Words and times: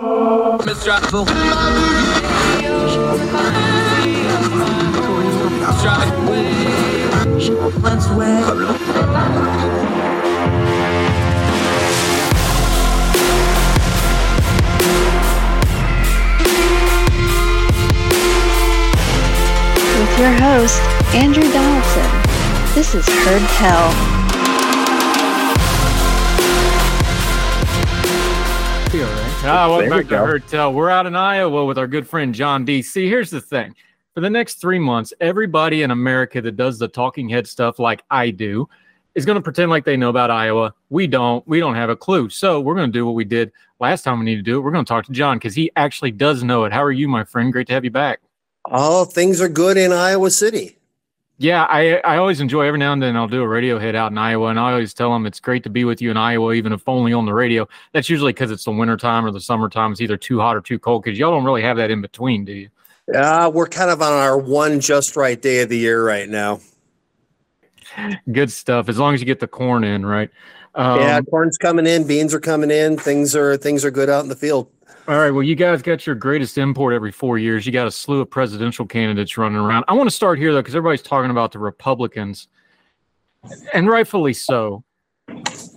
With 0.00 0.08
your 20.18 20.32
host, 20.32 20.80
Andrew 21.14 21.52
Donaldson. 21.52 22.10
This 22.74 22.94
is 22.94 23.06
Heard 23.06 23.46
Tell. 23.50 24.10
Ah, 29.42 29.70
welcome 29.70 29.88
There 29.88 29.96
we 29.96 30.02
back 30.02 30.10
to 30.10 30.16
go. 30.16 30.26
Heard 30.26 30.46
Tell. 30.48 30.74
We're 30.74 30.90
out 30.90 31.06
in 31.06 31.16
Iowa 31.16 31.64
with 31.64 31.78
our 31.78 31.86
good 31.86 32.06
friend 32.06 32.34
John 32.34 32.66
Deeth. 32.66 32.84
See, 32.84 33.08
here's 33.08 33.30
the 33.30 33.40
thing. 33.40 33.74
For 34.12 34.20
the 34.20 34.28
next 34.28 34.56
three 34.56 34.78
months, 34.78 35.14
everybody 35.18 35.80
in 35.80 35.92
America 35.92 36.42
that 36.42 36.56
does 36.56 36.78
the 36.78 36.88
talking 36.88 37.26
head 37.26 37.46
stuff 37.46 37.78
like 37.78 38.02
I 38.10 38.32
do 38.32 38.68
is 39.14 39.24
going 39.24 39.36
to 39.36 39.42
pretend 39.42 39.70
like 39.70 39.86
they 39.86 39.96
know 39.96 40.10
about 40.10 40.30
Iowa. 40.30 40.74
We 40.90 41.06
don't. 41.06 41.46
We 41.48 41.58
don't 41.58 41.74
have 41.74 41.88
a 41.88 41.96
clue. 41.96 42.28
So 42.28 42.60
we're 42.60 42.74
going 42.74 42.92
to 42.92 42.92
do 42.92 43.06
what 43.06 43.14
we 43.14 43.24
did 43.24 43.50
last 43.80 44.02
time 44.02 44.18
we 44.18 44.26
need 44.26 44.36
to 44.36 44.42
do 44.42 44.58
it. 44.58 44.60
We're 44.60 44.72
going 44.72 44.84
to 44.84 44.88
talk 44.88 45.06
to 45.06 45.12
John 45.12 45.38
because 45.38 45.54
he 45.54 45.70
actually 45.74 46.10
does 46.10 46.44
know 46.44 46.64
it. 46.64 46.72
How 46.72 46.84
are 46.84 46.92
you, 46.92 47.08
my 47.08 47.24
friend? 47.24 47.50
Great 47.50 47.66
to 47.68 47.72
have 47.72 47.84
you 47.84 47.90
back. 47.90 48.20
All 48.66 49.06
things 49.06 49.40
are 49.40 49.48
good 49.48 49.78
in 49.78 49.90
Iowa 49.90 50.30
City. 50.30 50.76
Yeah, 51.40 51.64
I 51.70 52.02
I 52.04 52.18
always 52.18 52.42
enjoy 52.42 52.66
every 52.66 52.78
now 52.78 52.92
and 52.92 53.02
then 53.02 53.16
I'll 53.16 53.26
do 53.26 53.40
a 53.40 53.48
radio 53.48 53.78
hit 53.78 53.94
out 53.94 54.12
in 54.12 54.18
Iowa, 54.18 54.48
and 54.48 54.60
I 54.60 54.72
always 54.72 54.92
tell 54.92 55.10
them 55.10 55.24
it's 55.24 55.40
great 55.40 55.62
to 55.62 55.70
be 55.70 55.86
with 55.86 56.02
you 56.02 56.10
in 56.10 56.18
Iowa, 56.18 56.52
even 56.52 56.70
if 56.70 56.86
only 56.86 57.14
on 57.14 57.24
the 57.24 57.32
radio. 57.32 57.66
That's 57.94 58.10
usually 58.10 58.34
because 58.34 58.50
it's 58.50 58.64
the 58.64 58.72
wintertime 58.72 59.24
or 59.24 59.30
the 59.30 59.40
summertime. 59.40 59.92
It's 59.92 60.02
either 60.02 60.18
too 60.18 60.38
hot 60.38 60.54
or 60.54 60.60
too 60.60 60.78
cold 60.78 61.02
because 61.02 61.18
y'all 61.18 61.30
don't 61.30 61.44
really 61.44 61.62
have 61.62 61.78
that 61.78 61.90
in 61.90 62.02
between, 62.02 62.44
do 62.44 62.52
you? 62.52 62.68
Uh, 63.14 63.50
we're 63.54 63.66
kind 63.66 63.88
of 63.88 64.02
on 64.02 64.12
our 64.12 64.36
one 64.36 64.80
just 64.80 65.16
right 65.16 65.40
day 65.40 65.62
of 65.62 65.70
the 65.70 65.78
year 65.78 66.04
right 66.04 66.28
now. 66.28 66.60
Good 68.30 68.52
stuff. 68.52 68.90
As 68.90 68.98
long 68.98 69.14
as 69.14 69.20
you 69.20 69.26
get 69.26 69.40
the 69.40 69.48
corn 69.48 69.82
in, 69.82 70.04
right? 70.04 70.28
Um, 70.74 71.00
yeah, 71.00 71.20
corn's 71.22 71.58
coming 71.58 71.86
in, 71.86 72.06
beans 72.06 72.32
are 72.32 72.40
coming 72.40 72.70
in, 72.70 72.96
things 72.96 73.34
are 73.34 73.56
things 73.56 73.84
are 73.84 73.90
good 73.90 74.08
out 74.08 74.22
in 74.22 74.28
the 74.28 74.36
field. 74.36 74.70
All 75.08 75.16
right. 75.18 75.30
Well, 75.30 75.42
you 75.42 75.56
guys 75.56 75.82
got 75.82 76.06
your 76.06 76.14
greatest 76.14 76.56
import 76.56 76.94
every 76.94 77.10
four 77.10 77.38
years. 77.38 77.66
You 77.66 77.72
got 77.72 77.88
a 77.88 77.90
slew 77.90 78.20
of 78.20 78.30
presidential 78.30 78.86
candidates 78.86 79.36
running 79.36 79.58
around. 79.58 79.84
I 79.88 79.94
want 79.94 80.08
to 80.08 80.14
start 80.14 80.38
here 80.38 80.52
though, 80.52 80.60
because 80.60 80.76
everybody's 80.76 81.02
talking 81.02 81.32
about 81.32 81.50
the 81.50 81.58
Republicans, 81.58 82.46
and 83.74 83.88
rightfully 83.88 84.34
so. 84.34 84.84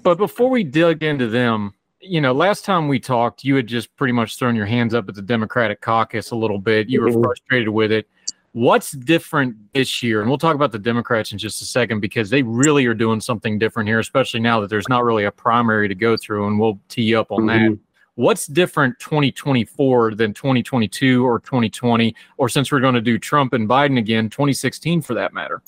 But 0.03 0.17
before 0.17 0.50
we 0.50 0.63
dig 0.63 1.02
into 1.02 1.28
them, 1.28 1.73
you 2.00 2.22
know, 2.22 2.33
last 2.33 2.66
time 2.66 2.88
we 2.88 3.00
talked, 3.00 3.44
you 3.44 3.55
had 3.55 3.66
just 3.66 3.95
pretty 3.95 4.11
much 4.11 4.38
thrown 4.38 4.55
your 4.55 4.66
hands 4.66 4.94
up 4.94 5.07
at 5.09 5.16
the 5.16 5.22
Democratic 5.22 5.81
caucus 5.81 6.31
a 6.31 6.35
little 6.35 6.59
bit. 6.59 6.89
You 6.89 7.02
were 7.02 7.09
Mhm. 7.09 7.23
frustrated 7.23 7.69
with 7.69 7.91
it. 7.91 8.07
What's 8.54 8.92
different 8.92 9.56
this 9.74 10.03
year? 10.03 10.22
And 10.22 10.30
we'll 10.30 10.38
talk 10.38 10.53
about 10.53 10.72
the 10.72 10.80
Democrats 10.80 11.31
in 11.31 11.40
just 11.40 11.62
a 11.62 11.66
second 11.66 12.02
because 12.02 12.30
they 12.30 12.44
really 12.44 12.86
are 12.86 12.94
doing 12.94 13.19
something 13.19 13.58
different 13.58 13.90
here, 13.90 13.97
especially 14.00 14.40
now 14.41 14.59
that 14.59 14.69
there's 14.69 14.88
not 14.88 15.03
really 15.03 15.24
a 15.25 15.31
primary 15.31 15.88
to 15.88 15.96
go 15.96 16.16
through. 16.16 16.46
And 16.46 16.59
we'll 16.59 16.80
tee 16.88 17.02
you 17.02 17.19
up 17.19 17.31
on 17.31 17.47
that 17.47 17.62
Mhm. 17.62 17.80
what's 18.13 18.46
different 18.46 19.00
2024 19.00 20.13
than 20.13 20.36
2022 20.36 21.25
or 21.25 21.40
2020 21.40 22.16
or 22.38 22.47
since 22.47 22.72
we're 22.72 22.80
going 22.80 22.94
to 22.94 23.02
do 23.02 23.18
Trump 23.18 23.53
and 23.53 23.68
Biden 23.68 23.97
again 23.97 24.30
2016 24.30 25.02
for 25.02 25.16
that 25.16 25.34
matter 25.34 25.63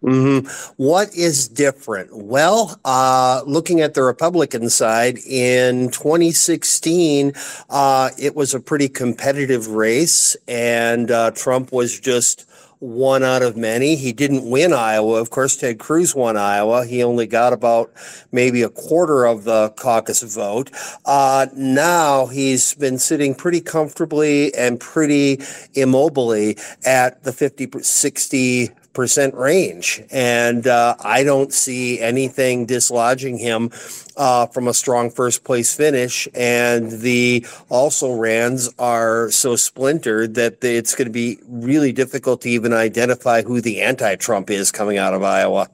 hmm 0.00 0.38
What 0.76 1.14
is 1.14 1.48
different? 1.48 2.10
Well, 2.16 2.78
uh, 2.84 3.42
looking 3.46 3.80
at 3.80 3.94
the 3.94 4.02
Republican 4.02 4.70
side 4.70 5.18
in 5.26 5.90
2016, 5.90 7.32
uh, 7.68 8.10
it 8.18 8.36
was 8.36 8.54
a 8.54 8.60
pretty 8.60 8.88
competitive 8.88 9.68
race, 9.68 10.36
and 10.46 11.10
uh, 11.10 11.32
Trump 11.32 11.72
was 11.72 11.98
just 11.98 12.46
one 12.80 13.24
out 13.24 13.42
of 13.42 13.56
many. 13.56 13.96
He 13.96 14.12
didn't 14.12 14.48
win 14.48 14.72
Iowa. 14.72 15.20
Of 15.20 15.30
course, 15.30 15.56
Ted 15.56 15.80
Cruz 15.80 16.14
won 16.14 16.36
Iowa. 16.36 16.86
He 16.86 17.02
only 17.02 17.26
got 17.26 17.52
about 17.52 17.92
maybe 18.30 18.62
a 18.62 18.68
quarter 18.68 19.26
of 19.26 19.42
the 19.42 19.70
caucus 19.70 20.22
vote. 20.22 20.70
Uh, 21.04 21.46
now 21.56 22.26
he's 22.26 22.74
been 22.74 22.98
sitting 22.98 23.34
pretty 23.34 23.60
comfortably 23.60 24.54
and 24.54 24.78
pretty 24.78 25.38
immobily 25.74 26.56
at 26.86 27.24
the 27.24 27.32
50, 27.32 27.80
60 27.82 28.70
percent 28.98 29.32
range. 29.36 30.02
And 30.10 30.66
uh, 30.66 30.96
I 30.98 31.22
don't 31.22 31.52
see 31.52 32.00
anything 32.00 32.66
dislodging 32.66 33.38
him 33.38 33.70
uh, 34.16 34.46
from 34.46 34.66
a 34.66 34.74
strong 34.74 35.08
first 35.08 35.44
place 35.44 35.72
finish. 35.72 36.26
And 36.34 36.90
the 36.90 37.46
also 37.68 38.12
rans 38.12 38.68
are 38.76 39.30
so 39.30 39.54
splintered 39.54 40.34
that 40.34 40.64
it's 40.64 40.96
going 40.96 41.06
to 41.06 41.12
be 41.12 41.38
really 41.46 41.92
difficult 41.92 42.40
to 42.40 42.50
even 42.50 42.72
identify 42.72 43.42
who 43.42 43.60
the 43.60 43.82
anti 43.82 44.16
Trump 44.16 44.50
is 44.50 44.72
coming 44.72 44.98
out 44.98 45.14
of 45.14 45.22
Iowa. 45.22 45.70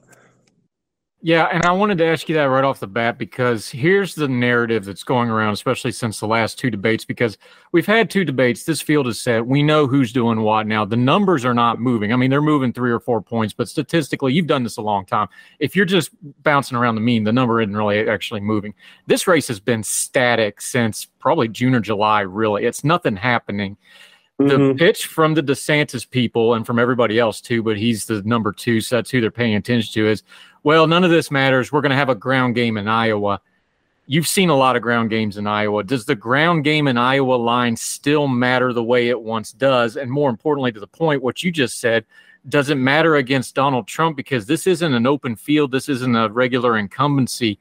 Yeah 1.25 1.47
and 1.51 1.65
i 1.65 1.71
wanted 1.71 1.97
to 1.97 2.05
ask 2.05 2.29
you 2.29 2.35
that 2.35 2.43
right 2.43 2.63
off 2.63 2.79
the 2.79 2.85
bat 2.85 3.17
because 3.17 3.67
here's 3.67 4.13
the 4.13 4.27
narrative 4.27 4.85
that's 4.85 5.03
going 5.03 5.27
around 5.27 5.53
especially 5.53 5.91
since 5.91 6.19
the 6.19 6.27
last 6.27 6.59
two 6.59 6.69
debates 6.69 7.03
because 7.03 7.35
we've 7.71 7.87
had 7.87 8.09
two 8.09 8.23
debates. 8.23 8.63
This 8.63 8.79
field 8.79 9.05
is 9.07 9.19
set. 9.19 9.45
We 9.45 9.61
know 9.61 9.85
who's 9.85 10.13
doing 10.13 10.39
what 10.41 10.65
now. 10.65 10.85
The 10.85 10.95
numbers 10.95 11.43
are 11.43 11.53
not 11.53 11.81
moving. 11.81 12.13
I 12.13 12.15
mean 12.15 12.29
they're 12.29 12.43
moving 12.43 12.71
three 12.71 12.91
or 12.91 12.99
four 12.99 13.21
points 13.21 13.55
but 13.55 13.67
statistically 13.67 14.33
you've 14.33 14.45
done 14.45 14.61
this 14.61 14.77
a 14.77 14.81
long 14.81 15.03
time. 15.05 15.27
If 15.57 15.75
you're 15.75 15.85
just 15.85 16.11
bouncing 16.43 16.77
around 16.77 16.93
the 16.93 17.01
mean 17.01 17.23
the 17.23 17.33
number 17.33 17.59
isn't 17.59 17.75
really 17.75 18.07
actually 18.07 18.41
moving. 18.41 18.75
This 19.07 19.25
race 19.25 19.47
has 19.47 19.59
been 19.59 19.81
static 19.81 20.61
since 20.61 21.05
probably 21.19 21.47
june 21.47 21.73
or 21.73 21.79
july 21.79 22.21
really. 22.21 22.65
It's 22.65 22.83
nothing 22.83 23.15
happening 23.15 23.77
the 24.37 24.57
Mhm. 24.57 24.77
pitch 24.77 25.05
from 25.07 25.33
the 25.33 25.41
DeSantis 25.43 26.09
people 26.09 26.55
and 26.55 26.65
from 26.65 26.77
everybody 26.77 27.19
else 27.19 27.39
too, 27.39 27.63
but 27.63 27.77
he's 27.77 28.05
the 28.05 28.21
number 28.23 28.51
two, 28.51 28.81
so 28.81 28.97
that's 28.97 29.09
who 29.09 29.21
they're 29.21 29.31
paying 29.31 29.55
attention 29.55 29.93
to 29.93 30.09
is, 30.09 30.23
well, 30.63 30.87
none 30.87 31.03
of 31.03 31.09
this 31.09 31.31
matters. 31.31 31.71
We're 31.71 31.81
going 31.81 31.91
to 31.91 31.95
have 31.95 32.09
a 32.09 32.15
ground 32.15 32.55
game 32.55 32.77
in 32.77 32.87
Iowa. 32.87 33.39
You've 34.07 34.27
seen 34.27 34.49
a 34.49 34.55
lot 34.55 34.75
of 34.75 34.81
ground 34.81 35.09
games 35.09 35.37
in 35.37 35.47
Iowa. 35.47 35.83
Does 35.83 36.05
the 36.05 36.15
ground 36.15 36.63
game 36.63 36.87
in 36.87 36.97
Iowa 36.97 37.35
line 37.35 37.75
still 37.75 38.27
matter 38.27 38.73
the 38.73 38.83
way 38.83 39.07
it 39.07 39.19
once 39.19 39.51
does? 39.51 39.95
And 39.95 40.11
more 40.11 40.29
importantly, 40.29 40.71
to 40.73 40.79
the 40.79 40.85
point, 40.85 41.23
what 41.23 41.41
you 41.41 41.51
just 41.51 41.79
said, 41.79 42.05
does 42.47 42.69
it 42.69 42.75
matter 42.75 43.15
against 43.15 43.55
Donald 43.55 43.87
Trump? 43.87 44.15
Because 44.15 44.45
this 44.45 44.67
isn't 44.67 44.93
an 44.93 45.07
open 45.07 45.35
field, 45.35 45.71
this 45.71 45.89
isn't 45.89 46.15
a 46.15 46.29
regular 46.29 46.77
incumbency. 46.77 47.57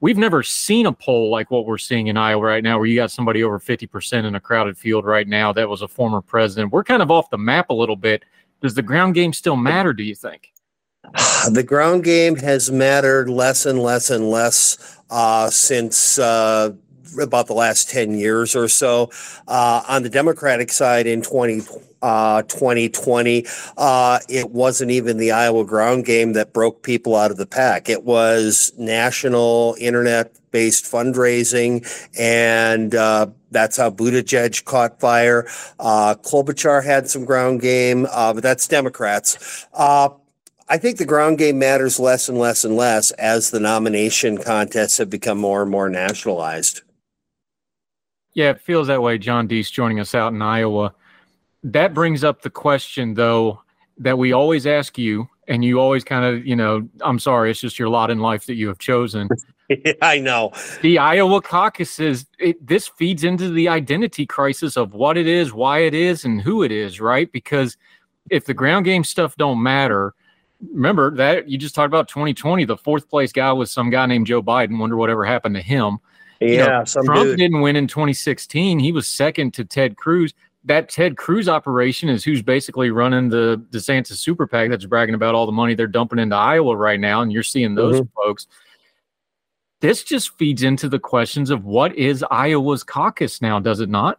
We've 0.00 0.18
never 0.18 0.42
seen 0.42 0.86
a 0.86 0.92
poll 0.92 1.30
like 1.30 1.50
what 1.50 1.64
we're 1.64 1.78
seeing 1.78 2.08
in 2.08 2.16
Iowa 2.16 2.44
right 2.44 2.62
now, 2.62 2.78
where 2.78 2.86
you 2.86 2.96
got 2.96 3.10
somebody 3.10 3.42
over 3.42 3.58
50% 3.58 4.24
in 4.24 4.34
a 4.34 4.40
crowded 4.40 4.76
field 4.76 5.06
right 5.06 5.26
now 5.26 5.52
that 5.52 5.68
was 5.68 5.82
a 5.82 5.88
former 5.88 6.20
president. 6.20 6.72
We're 6.72 6.84
kind 6.84 7.02
of 7.02 7.10
off 7.10 7.30
the 7.30 7.38
map 7.38 7.70
a 7.70 7.74
little 7.74 7.96
bit. 7.96 8.22
Does 8.60 8.74
the 8.74 8.82
ground 8.82 9.14
game 9.14 9.32
still 9.32 9.56
matter, 9.56 9.92
do 9.92 10.02
you 10.02 10.14
think? 10.14 10.52
The 11.52 11.62
ground 11.62 12.02
game 12.02 12.34
has 12.36 12.72
mattered 12.72 13.30
less 13.30 13.66
and 13.66 13.80
less 13.80 14.10
and 14.10 14.28
less 14.30 14.98
uh, 15.10 15.48
since 15.48 16.18
uh, 16.18 16.72
about 17.20 17.46
the 17.46 17.54
last 17.54 17.88
10 17.88 18.18
years 18.18 18.56
or 18.56 18.66
so. 18.66 19.10
Uh, 19.46 19.82
on 19.88 20.02
the 20.02 20.08
Democratic 20.08 20.72
side 20.72 21.06
in 21.06 21.22
20, 21.22 21.62
uh, 22.06 22.42
2020, 22.42 23.44
uh, 23.76 24.20
it 24.28 24.52
wasn't 24.52 24.92
even 24.92 25.16
the 25.16 25.32
Iowa 25.32 25.64
ground 25.64 26.04
game 26.04 26.34
that 26.34 26.52
broke 26.52 26.84
people 26.84 27.16
out 27.16 27.32
of 27.32 27.36
the 27.36 27.46
pack. 27.46 27.88
It 27.88 28.04
was 28.04 28.72
national 28.78 29.74
internet 29.80 30.38
based 30.52 30.84
fundraising, 30.84 31.84
and 32.16 32.94
uh, 32.94 33.26
that's 33.50 33.76
how 33.76 33.90
Buttigieg 33.90 34.64
caught 34.64 35.00
fire. 35.00 35.48
Uh, 35.80 36.14
Klobuchar 36.14 36.84
had 36.84 37.10
some 37.10 37.24
ground 37.24 37.60
game, 37.60 38.06
uh, 38.12 38.32
but 38.32 38.44
that's 38.44 38.68
Democrats. 38.68 39.66
Uh, 39.74 40.10
I 40.68 40.78
think 40.78 40.98
the 40.98 41.04
ground 41.04 41.38
game 41.38 41.58
matters 41.58 41.98
less 41.98 42.28
and 42.28 42.38
less 42.38 42.64
and 42.64 42.76
less 42.76 43.10
as 43.12 43.50
the 43.50 43.58
nomination 43.60 44.38
contests 44.38 44.98
have 44.98 45.10
become 45.10 45.38
more 45.38 45.62
and 45.62 45.70
more 45.72 45.88
nationalized. 45.88 46.82
Yeah, 48.32 48.50
it 48.50 48.60
feels 48.60 48.86
that 48.86 49.02
way. 49.02 49.18
John 49.18 49.48
Deeth 49.48 49.72
joining 49.72 49.98
us 49.98 50.14
out 50.14 50.32
in 50.32 50.40
Iowa. 50.40 50.94
That 51.66 51.94
brings 51.94 52.22
up 52.22 52.42
the 52.42 52.50
question, 52.50 53.14
though, 53.14 53.60
that 53.98 54.18
we 54.18 54.32
always 54.32 54.66
ask 54.66 54.96
you, 54.96 55.28
and 55.48 55.64
you 55.64 55.80
always 55.80 56.04
kind 56.04 56.24
of, 56.24 56.46
you 56.46 56.54
know, 56.54 56.88
I'm 57.00 57.18
sorry, 57.18 57.50
it's 57.50 57.60
just 57.60 57.78
your 57.78 57.88
lot 57.88 58.10
in 58.10 58.20
life 58.20 58.46
that 58.46 58.54
you 58.54 58.68
have 58.68 58.78
chosen. 58.78 59.28
I 60.02 60.20
know. 60.20 60.52
The 60.82 60.98
Iowa 60.98 61.42
caucuses, 61.42 62.26
it, 62.38 62.64
this 62.64 62.86
feeds 62.86 63.24
into 63.24 63.50
the 63.50 63.68
identity 63.68 64.26
crisis 64.26 64.76
of 64.76 64.94
what 64.94 65.16
it 65.16 65.26
is, 65.26 65.52
why 65.52 65.80
it 65.80 65.94
is, 65.94 66.24
and 66.24 66.40
who 66.40 66.62
it 66.62 66.70
is, 66.70 67.00
right? 67.00 67.30
Because 67.32 67.76
if 68.30 68.44
the 68.44 68.54
ground 68.54 68.84
game 68.84 69.02
stuff 69.02 69.36
don't 69.36 69.60
matter, 69.60 70.14
remember 70.72 71.14
that 71.16 71.48
you 71.48 71.58
just 71.58 71.74
talked 71.74 71.86
about 71.86 72.08
2020, 72.08 72.64
the 72.64 72.76
fourth 72.76 73.08
place 73.08 73.32
guy 73.32 73.52
was 73.52 73.72
some 73.72 73.90
guy 73.90 74.06
named 74.06 74.26
Joe 74.28 74.42
Biden. 74.42 74.78
Wonder 74.78 74.96
whatever 74.96 75.24
happened 75.24 75.56
to 75.56 75.62
him. 75.62 75.98
Yeah, 76.40 76.48
You 76.48 76.58
know, 76.58 76.84
Trump 76.84 77.22
dude. 77.22 77.38
didn't 77.38 77.60
win 77.60 77.76
in 77.76 77.86
2016. 77.86 78.78
He 78.78 78.92
was 78.92 79.08
second 79.08 79.54
to 79.54 79.64
Ted 79.64 79.96
Cruz. 79.96 80.34
That 80.66 80.88
Ted 80.88 81.16
Cruz 81.16 81.48
operation 81.48 82.08
is 82.08 82.24
who's 82.24 82.42
basically 82.42 82.90
running 82.90 83.28
the 83.28 83.64
DeSantis 83.70 84.18
super 84.18 84.46
PAC 84.46 84.68
that's 84.68 84.84
bragging 84.84 85.14
about 85.14 85.34
all 85.34 85.46
the 85.46 85.52
money 85.52 85.74
they're 85.74 85.86
dumping 85.86 86.18
into 86.18 86.36
Iowa 86.36 86.76
right 86.76 87.00
now. 87.00 87.22
And 87.22 87.32
you're 87.32 87.42
seeing 87.42 87.74
those 87.74 88.00
mm-hmm. 88.00 88.10
folks. 88.16 88.48
This 89.80 90.02
just 90.02 90.36
feeds 90.38 90.62
into 90.62 90.88
the 90.88 90.98
questions 90.98 91.50
of 91.50 91.64
what 91.64 91.94
is 91.94 92.24
Iowa's 92.30 92.82
caucus 92.82 93.40
now, 93.40 93.60
does 93.60 93.80
it 93.80 93.88
not? 93.88 94.18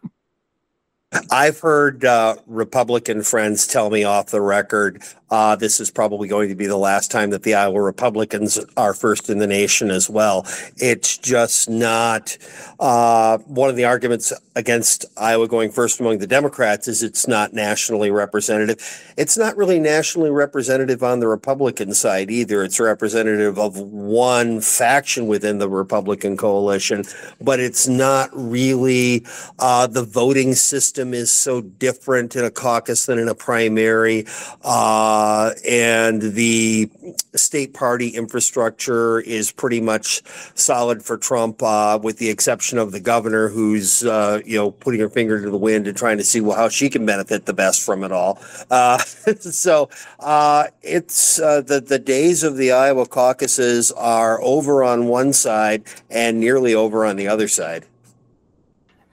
I've 1.30 1.60
heard 1.60 2.04
uh, 2.04 2.36
Republican 2.46 3.22
friends 3.22 3.66
tell 3.66 3.88
me 3.88 4.04
off 4.04 4.26
the 4.26 4.42
record 4.42 5.02
uh, 5.30 5.56
this 5.56 5.78
is 5.80 5.90
probably 5.90 6.26
going 6.26 6.48
to 6.48 6.54
be 6.54 6.66
the 6.66 6.76
last 6.76 7.10
time 7.10 7.30
that 7.30 7.42
the 7.42 7.54
Iowa 7.54 7.80
Republicans 7.82 8.58
are 8.76 8.94
first 8.94 9.28
in 9.28 9.38
the 9.38 9.46
nation 9.46 9.90
as 9.90 10.08
well. 10.08 10.46
It's 10.76 11.18
just 11.18 11.68
not 11.68 12.38
uh, 12.80 13.38
one 13.38 13.68
of 13.68 13.76
the 13.76 13.84
arguments 13.84 14.32
against 14.56 15.04
Iowa 15.16 15.46
going 15.46 15.70
first 15.70 16.00
among 16.00 16.18
the 16.18 16.26
Democrats 16.26 16.88
is 16.88 17.02
it's 17.02 17.28
not 17.28 17.52
nationally 17.52 18.10
representative. 18.10 19.12
It's 19.16 19.36
not 19.36 19.56
really 19.56 19.78
nationally 19.78 20.30
representative 20.30 21.02
on 21.02 21.20
the 21.20 21.28
Republican 21.28 21.92
side 21.92 22.30
either. 22.30 22.64
It's 22.64 22.80
representative 22.80 23.58
of 23.58 23.78
one 23.78 24.60
faction 24.60 25.26
within 25.26 25.58
the 25.58 25.68
Republican 25.68 26.36
coalition, 26.36 27.04
but 27.40 27.60
it's 27.60 27.86
not 27.86 28.30
really 28.32 29.24
uh, 29.58 29.86
the 29.86 30.04
voting 30.04 30.54
system 30.54 30.97
is 30.98 31.30
so 31.30 31.60
different 31.60 32.36
in 32.36 32.44
a 32.44 32.50
caucus 32.50 33.06
than 33.06 33.18
in 33.18 33.28
a 33.28 33.34
primary. 33.34 34.26
Uh, 34.62 35.52
and 35.66 36.20
the 36.20 36.90
state 37.34 37.74
party 37.74 38.08
infrastructure 38.08 39.20
is 39.20 39.52
pretty 39.52 39.80
much 39.80 40.22
solid 40.54 41.02
for 41.02 41.16
Trump, 41.16 41.62
uh, 41.62 41.98
with 42.02 42.18
the 42.18 42.28
exception 42.28 42.78
of 42.78 42.92
the 42.92 43.00
governor, 43.00 43.48
who's 43.48 44.04
uh, 44.04 44.40
you 44.44 44.56
know 44.56 44.70
putting 44.70 45.00
her 45.00 45.08
finger 45.08 45.42
to 45.42 45.50
the 45.50 45.56
wind 45.56 45.86
and 45.86 45.96
trying 45.96 46.18
to 46.18 46.24
see 46.24 46.40
well, 46.40 46.56
how 46.56 46.68
she 46.68 46.90
can 46.90 47.06
benefit 47.06 47.46
the 47.46 47.54
best 47.54 47.84
from 47.84 48.04
it 48.04 48.12
all. 48.12 48.40
Uh, 48.70 48.98
so 49.38 49.88
uh, 50.20 50.66
it's 50.82 51.38
uh, 51.40 51.60
the 51.60 51.80
the 51.80 51.98
days 51.98 52.42
of 52.42 52.56
the 52.56 52.72
Iowa 52.72 53.06
caucuses 53.06 53.92
are 53.92 54.40
over 54.42 54.82
on 54.82 55.06
one 55.06 55.32
side 55.32 55.84
and 56.10 56.40
nearly 56.40 56.74
over 56.74 57.04
on 57.04 57.16
the 57.16 57.28
other 57.28 57.48
side. 57.48 57.86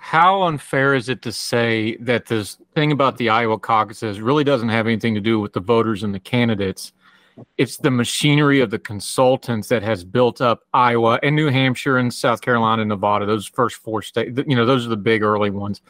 How 0.06 0.44
unfair 0.44 0.94
is 0.94 1.10
it 1.10 1.24
to 1.24 1.31
say 1.31 1.98
that 1.98 2.28
this 2.28 2.60
thing 2.75 2.92
about 2.92 3.18
the 3.18 3.30
Iowa 3.30 3.57
caucuses 3.57 4.22
really 4.22 4.44
doesn't 4.44 4.69
have 4.69 4.86
anything 4.86 5.16
to 5.16 5.19
do 5.19 5.40
with 5.40 5.54
the 5.54 5.60
voters 5.60 6.04
and 6.04 6.13
the 6.13 6.19
candidates? 6.19 6.94
It's 7.57 7.78
the 7.78 7.90
machinery 7.90 8.60
of 8.60 8.69
the 8.69 8.78
consultants 8.78 9.68
that 9.69 9.81
has 9.81 10.04
built 10.04 10.42
up 10.42 10.62
Iowa 10.75 11.19
and 11.24 11.36
New 11.36 11.50
Hampshire 11.50 11.98
and 11.98 12.13
South 12.13 12.42
Carolina 12.42 12.84
and 12.84 12.90
Nevada, 12.90 13.25
those 13.25 13.48
first 13.48 13.78
four 13.78 14.04
states. 14.04 14.40
You 14.46 14.56
know, 14.56 14.63
those 14.63 14.86
are 14.86 14.90
the 14.90 14.96
big 14.96 15.24
early 15.24 15.50
ones. 15.50 15.81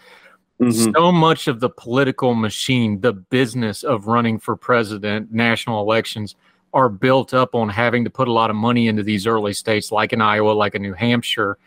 Mm-hmm. 0.62 0.94
So 0.94 1.12
much 1.12 1.50
of 1.50 1.60
the 1.60 1.70
political 1.70 2.36
machine, 2.36 3.02
the 3.02 3.12
business 3.12 3.84
of 3.84 4.08
running 4.08 4.40
for 4.40 4.56
president, 4.56 5.34
national 5.34 5.82
elections, 5.82 6.36
are 6.74 6.88
built 6.88 7.34
up 7.34 7.54
on 7.54 7.68
having 7.68 8.06
to 8.06 8.10
put 8.10 8.30
a 8.30 8.32
lot 8.32 8.50
of 8.50 8.56
money 8.56 8.88
into 8.88 9.04
these 9.04 9.28
early 9.28 9.52
states, 9.52 9.92
like 9.92 10.14
in 10.14 10.22
Iowa, 10.22 10.52
like 10.52 10.74
in 10.74 10.82
New 10.82 10.94
Hampshire 10.94 11.58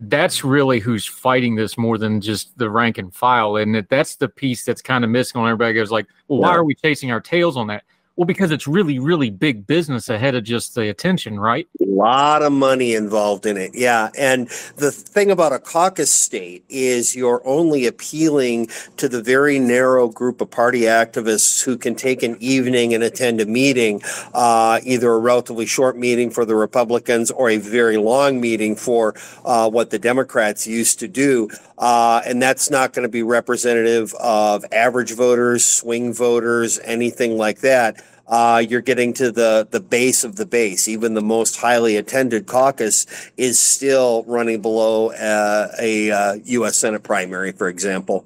that's 0.00 0.44
really 0.44 0.78
who's 0.78 1.04
fighting 1.04 1.56
this 1.56 1.76
more 1.76 1.98
than 1.98 2.20
just 2.20 2.56
the 2.56 2.70
rank 2.70 2.98
and 2.98 3.12
file. 3.12 3.56
And 3.56 3.86
that's 3.88 4.16
the 4.16 4.28
piece 4.28 4.64
that's 4.64 4.82
kind 4.82 5.04
of 5.04 5.10
missing 5.10 5.40
on 5.40 5.48
everybody 5.48 5.74
goes 5.74 5.90
like, 5.90 6.06
well, 6.28 6.40
why 6.40 6.50
are 6.50 6.64
we 6.64 6.74
chasing 6.74 7.10
our 7.10 7.20
tails 7.20 7.56
on 7.56 7.66
that? 7.68 7.84
Well, 8.18 8.26
because 8.26 8.50
it's 8.50 8.66
really, 8.66 8.98
really 8.98 9.30
big 9.30 9.64
business 9.64 10.08
ahead 10.08 10.34
of 10.34 10.42
just 10.42 10.74
the 10.74 10.88
attention, 10.88 11.38
right? 11.38 11.68
A 11.80 11.84
lot 11.84 12.42
of 12.42 12.50
money 12.52 12.96
involved 12.96 13.46
in 13.46 13.56
it. 13.56 13.70
Yeah. 13.76 14.10
And 14.18 14.48
the 14.74 14.90
thing 14.90 15.30
about 15.30 15.52
a 15.52 15.60
caucus 15.60 16.10
state 16.10 16.64
is 16.68 17.14
you're 17.14 17.40
only 17.46 17.86
appealing 17.86 18.70
to 18.96 19.08
the 19.08 19.22
very 19.22 19.60
narrow 19.60 20.08
group 20.08 20.40
of 20.40 20.50
party 20.50 20.80
activists 20.80 21.62
who 21.62 21.76
can 21.76 21.94
take 21.94 22.24
an 22.24 22.36
evening 22.40 22.92
and 22.92 23.04
attend 23.04 23.40
a 23.40 23.46
meeting, 23.46 24.02
uh, 24.34 24.80
either 24.82 25.12
a 25.12 25.18
relatively 25.20 25.66
short 25.66 25.96
meeting 25.96 26.28
for 26.28 26.44
the 26.44 26.56
Republicans 26.56 27.30
or 27.30 27.50
a 27.50 27.58
very 27.58 27.98
long 27.98 28.40
meeting 28.40 28.74
for 28.74 29.14
uh, 29.44 29.70
what 29.70 29.90
the 29.90 29.98
Democrats 30.00 30.66
used 30.66 30.98
to 30.98 31.06
do. 31.06 31.48
Uh, 31.78 32.20
and 32.26 32.42
that's 32.42 32.68
not 32.68 32.92
going 32.92 33.04
to 33.04 33.08
be 33.08 33.22
representative 33.22 34.12
of 34.14 34.64
average 34.72 35.14
voters, 35.14 35.64
swing 35.64 36.12
voters, 36.12 36.80
anything 36.82 37.38
like 37.38 37.60
that 37.60 38.02
uh, 38.28 38.62
you're 38.66 38.82
getting 38.82 39.12
to 39.14 39.32
the 39.32 39.66
the 39.70 39.80
base 39.80 40.22
of 40.22 40.36
the 40.36 40.46
base. 40.46 40.86
Even 40.86 41.14
the 41.14 41.22
most 41.22 41.56
highly 41.56 41.96
attended 41.96 42.46
caucus 42.46 43.06
is 43.36 43.58
still 43.58 44.22
running 44.24 44.60
below 44.60 45.10
uh, 45.12 45.68
a 45.80 46.10
uh, 46.10 46.34
U.S. 46.44 46.76
Senate 46.76 47.02
primary, 47.02 47.52
for 47.52 47.68
example. 47.68 48.24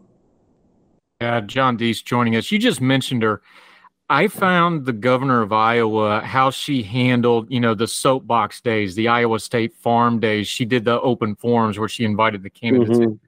Yeah, 1.20 1.40
John 1.40 1.78
Deeth 1.78 2.04
joining 2.04 2.34
us. 2.34 2.50
You 2.50 2.58
just 2.58 2.80
mentioned 2.80 3.22
her. 3.22 3.42
I 4.10 4.28
found 4.28 4.84
the 4.84 4.92
governor 4.92 5.40
of 5.40 5.52
Iowa 5.52 6.20
how 6.20 6.50
she 6.50 6.82
handled, 6.82 7.50
you 7.50 7.60
know, 7.60 7.74
the 7.74 7.86
soapbox 7.86 8.60
days, 8.60 8.94
the 8.94 9.08
Iowa 9.08 9.38
State 9.38 9.74
Farm 9.76 10.20
days. 10.20 10.48
She 10.48 10.66
did 10.66 10.84
the 10.84 11.00
open 11.00 11.34
forums 11.36 11.78
where 11.78 11.88
she 11.88 12.04
invited 12.04 12.42
the 12.42 12.50
candidates. 12.50 12.98
in. 12.98 13.18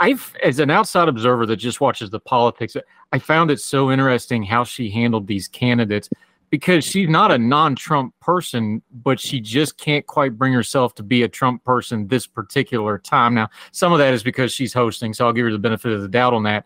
I've, 0.00 0.34
as 0.42 0.58
an 0.58 0.70
outside 0.70 1.08
observer 1.08 1.46
that 1.46 1.56
just 1.56 1.80
watches 1.80 2.10
the 2.10 2.20
politics, 2.20 2.76
I 3.12 3.18
found 3.18 3.50
it 3.50 3.60
so 3.60 3.90
interesting 3.90 4.42
how 4.42 4.64
she 4.64 4.90
handled 4.90 5.26
these 5.26 5.48
candidates 5.48 6.08
because 6.50 6.84
she's 6.84 7.08
not 7.08 7.30
a 7.30 7.38
non-Trump 7.38 8.14
person, 8.20 8.82
but 9.02 9.20
she 9.20 9.40
just 9.40 9.76
can't 9.76 10.06
quite 10.06 10.38
bring 10.38 10.52
herself 10.52 10.94
to 10.94 11.02
be 11.02 11.22
a 11.22 11.28
Trump 11.28 11.62
person 11.64 12.08
this 12.08 12.26
particular 12.26 12.98
time. 12.98 13.34
Now, 13.34 13.48
some 13.72 13.92
of 13.92 13.98
that 13.98 14.14
is 14.14 14.22
because 14.22 14.52
she's 14.52 14.72
hosting, 14.72 15.12
so 15.12 15.26
I'll 15.26 15.32
give 15.32 15.44
her 15.44 15.52
the 15.52 15.58
benefit 15.58 15.92
of 15.92 16.00
the 16.00 16.08
doubt 16.08 16.34
on 16.34 16.44
that. 16.44 16.64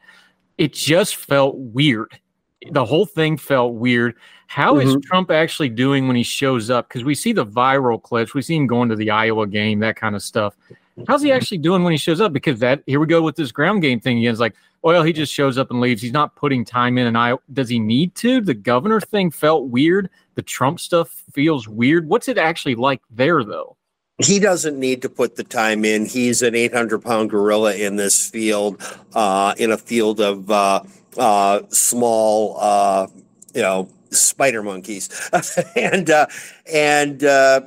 It 0.58 0.72
just 0.72 1.16
felt 1.16 1.56
weird. 1.56 2.18
The 2.70 2.84
whole 2.84 3.06
thing 3.06 3.36
felt 3.36 3.74
weird. 3.74 4.14
How 4.46 4.78
is 4.78 4.90
mm-hmm. 4.90 5.00
Trump 5.00 5.30
actually 5.30 5.70
doing 5.70 6.06
when 6.06 6.14
he 6.14 6.22
shows 6.22 6.70
up? 6.70 6.88
Because 6.88 7.02
we 7.02 7.14
see 7.14 7.32
the 7.32 7.46
viral 7.46 8.00
clips, 8.00 8.34
we 8.34 8.42
see 8.42 8.54
him 8.54 8.66
going 8.66 8.88
to 8.90 8.96
the 8.96 9.10
Iowa 9.10 9.46
game, 9.46 9.80
that 9.80 9.96
kind 9.96 10.14
of 10.14 10.22
stuff. 10.22 10.54
How's 11.08 11.22
he 11.22 11.32
actually 11.32 11.58
doing 11.58 11.82
when 11.82 11.92
he 11.92 11.96
shows 11.96 12.20
up? 12.20 12.32
Because 12.32 12.58
that 12.60 12.82
here 12.86 13.00
we 13.00 13.06
go 13.06 13.22
with 13.22 13.36
this 13.36 13.52
ground 13.52 13.82
game 13.82 14.00
thing 14.00 14.18
again. 14.18 14.30
It's 14.30 14.40
like, 14.40 14.54
well, 14.82 15.02
he 15.02 15.12
just 15.12 15.32
shows 15.32 15.58
up 15.58 15.70
and 15.70 15.80
leaves. 15.80 16.02
He's 16.02 16.12
not 16.12 16.34
putting 16.36 16.64
time 16.64 16.98
in. 16.98 17.06
And 17.06 17.16
I 17.16 17.36
does 17.52 17.68
he 17.68 17.78
need 17.78 18.14
to? 18.16 18.40
The 18.40 18.54
governor 18.54 19.00
thing 19.00 19.30
felt 19.30 19.68
weird. 19.68 20.10
The 20.34 20.42
Trump 20.42 20.80
stuff 20.80 21.24
feels 21.32 21.68
weird. 21.68 22.08
What's 22.08 22.28
it 22.28 22.38
actually 22.38 22.74
like 22.74 23.00
there, 23.10 23.44
though? 23.44 23.76
He 24.18 24.38
doesn't 24.38 24.78
need 24.78 25.02
to 25.02 25.08
put 25.08 25.36
the 25.36 25.44
time 25.44 25.84
in. 25.84 26.06
He's 26.06 26.42
an 26.42 26.54
800 26.54 27.02
pound 27.02 27.30
gorilla 27.30 27.74
in 27.74 27.96
this 27.96 28.28
field, 28.30 28.82
uh, 29.14 29.54
in 29.58 29.72
a 29.72 29.78
field 29.78 30.20
of 30.20 30.50
uh, 30.50 30.82
uh, 31.16 31.62
small, 31.70 32.56
uh, 32.60 33.06
you 33.54 33.62
know, 33.62 33.88
spider 34.10 34.62
monkeys, 34.62 35.08
and 35.76 36.10
uh, 36.10 36.26
and 36.72 37.24
uh, 37.24 37.62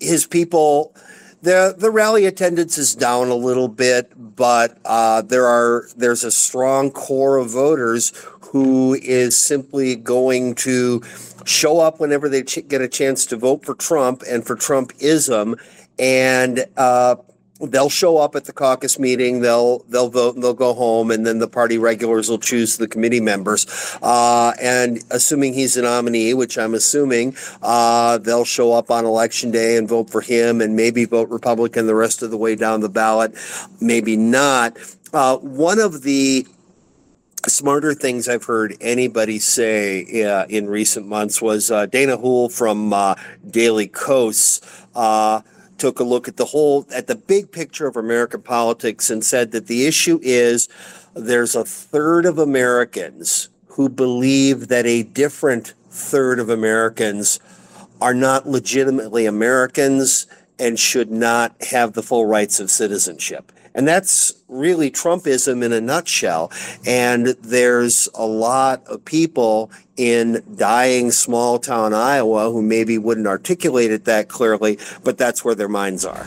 his 0.00 0.26
people. 0.26 0.94
The, 1.42 1.74
the 1.76 1.90
rally 1.90 2.26
attendance 2.26 2.78
is 2.78 2.94
down 2.94 3.28
a 3.28 3.34
little 3.34 3.66
bit, 3.66 4.12
but 4.36 4.78
uh, 4.84 5.22
there 5.22 5.46
are 5.46 5.88
there's 5.96 6.22
a 6.22 6.30
strong 6.30 6.92
core 6.92 7.36
of 7.36 7.50
voters 7.50 8.12
who 8.40 8.94
is 8.94 9.38
simply 9.38 9.96
going 9.96 10.54
to 10.56 11.02
show 11.44 11.80
up 11.80 11.98
whenever 11.98 12.28
they 12.28 12.44
ch- 12.44 12.68
get 12.68 12.80
a 12.80 12.86
chance 12.86 13.26
to 13.26 13.36
vote 13.36 13.64
for 13.64 13.74
Trump 13.74 14.22
and 14.28 14.46
for 14.46 14.54
Trumpism, 14.54 15.58
and 15.98 16.64
uh, 16.76 17.16
they'll 17.62 17.88
show 17.88 18.18
up 18.18 18.34
at 18.34 18.44
the 18.44 18.52
caucus 18.52 18.98
meeting. 18.98 19.40
They'll 19.40 19.80
they'll 19.88 20.08
vote 20.08 20.34
and 20.34 20.42
they'll 20.42 20.54
go 20.54 20.74
home, 20.74 21.10
and 21.10 21.26
then 21.26 21.38
the 21.38 21.48
party 21.48 21.78
regulars 21.78 22.28
will 22.28 22.38
choose 22.38 22.76
the 22.76 22.88
committee 22.88 23.20
members. 23.20 23.66
Uh, 24.02 24.52
and 24.60 25.02
assuming 25.10 25.54
he's 25.54 25.76
a 25.76 25.82
nominee, 25.82 26.34
which 26.34 26.58
I'm 26.58 26.74
assuming, 26.74 27.36
uh, 27.62 28.18
they'll 28.18 28.44
show 28.44 28.72
up 28.72 28.90
on 28.90 29.04
election 29.04 29.50
day 29.50 29.76
and 29.76 29.88
vote 29.88 30.10
for 30.10 30.20
him, 30.20 30.60
and 30.60 30.76
maybe 30.76 31.04
vote 31.04 31.28
Republican 31.28 31.86
the 31.86 31.94
rest 31.94 32.22
of 32.22 32.30
the 32.30 32.36
way 32.38 32.54
down 32.56 32.80
the 32.80 32.88
ballot. 32.88 33.34
Maybe 33.80 34.16
not. 34.16 34.76
Uh, 35.12 35.36
one 35.36 35.78
of 35.78 36.02
the 36.02 36.46
smarter 37.46 37.92
things 37.92 38.28
I've 38.28 38.44
heard 38.44 38.76
anybody 38.80 39.38
say 39.38 40.24
uh, 40.24 40.46
in 40.46 40.68
recent 40.68 41.06
months 41.06 41.42
was 41.42 41.70
uh, 41.70 41.86
Dana 41.86 42.16
Houle 42.16 42.48
from 42.48 42.92
uh, 42.92 43.16
Daily 43.50 43.88
Kos 43.88 44.60
uh, 44.94 45.40
took 45.82 45.98
a 45.98 46.04
look 46.04 46.28
at 46.28 46.36
the 46.36 46.44
whole 46.44 46.86
at 46.94 47.08
the 47.08 47.16
big 47.16 47.50
picture 47.50 47.88
of 47.88 47.96
American 47.96 48.40
politics 48.40 49.10
and 49.10 49.24
said 49.24 49.50
that 49.50 49.66
the 49.66 49.84
issue 49.84 50.20
is 50.22 50.68
there's 51.14 51.56
a 51.56 51.64
third 51.64 52.24
of 52.24 52.38
Americans 52.38 53.48
who 53.66 53.88
believe 53.88 54.68
that 54.68 54.86
a 54.86 55.02
different 55.02 55.74
third 55.90 56.38
of 56.38 56.48
Americans 56.48 57.40
are 58.00 58.14
not 58.14 58.48
legitimately 58.48 59.26
Americans 59.26 60.28
and 60.56 60.78
should 60.78 61.10
not 61.10 61.52
have 61.64 61.94
the 61.94 62.02
full 62.04 62.26
rights 62.26 62.60
of 62.60 62.70
citizenship. 62.70 63.50
And 63.74 63.88
that's 63.88 64.32
really 64.48 64.90
Trumpism 64.90 65.62
in 65.62 65.72
a 65.72 65.80
nutshell. 65.80 66.52
And 66.86 67.28
there's 67.42 68.08
a 68.14 68.26
lot 68.26 68.86
of 68.86 69.04
people 69.04 69.70
in 69.96 70.42
dying 70.56 71.10
small 71.10 71.58
town 71.58 71.94
Iowa 71.94 72.50
who 72.50 72.62
maybe 72.62 72.98
wouldn't 72.98 73.26
articulate 73.26 73.90
it 73.90 74.04
that 74.04 74.28
clearly, 74.28 74.78
but 75.04 75.18
that's 75.18 75.44
where 75.44 75.54
their 75.54 75.68
minds 75.68 76.04
are. 76.04 76.26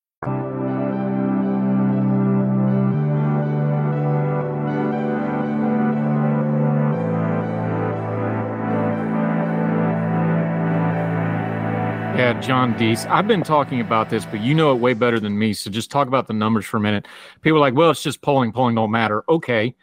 Yeah, 12.21 12.39
John 12.39 12.75
Deeth. 12.75 13.09
I've 13.09 13.27
been 13.27 13.41
talking 13.41 13.81
about 13.81 14.11
this, 14.11 14.27
but 14.27 14.41
you 14.41 14.53
know 14.53 14.71
it 14.71 14.75
way 14.75 14.93
better 14.93 15.19
than 15.19 15.39
me. 15.39 15.53
So 15.53 15.71
just 15.71 15.89
talk 15.89 16.07
about 16.07 16.27
the 16.27 16.35
numbers 16.35 16.67
for 16.67 16.77
a 16.77 16.79
minute. 16.79 17.07
People 17.41 17.57
are 17.57 17.61
like, 17.61 17.73
well, 17.73 17.89
it's 17.89 18.03
just 18.03 18.21
polling. 18.21 18.51
Polling 18.51 18.75
don't 18.75 18.91
matter. 18.91 19.23
Okay. 19.27 19.73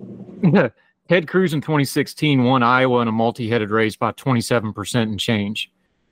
Ted 1.08 1.28
Cruz 1.28 1.54
in 1.54 1.60
2016 1.60 2.42
won 2.42 2.64
Iowa 2.64 3.00
in 3.02 3.06
a 3.06 3.12
multi-headed 3.12 3.70
race 3.70 3.94
by 3.94 4.10
27% 4.10 5.02
and 5.02 5.20
change. 5.20 5.70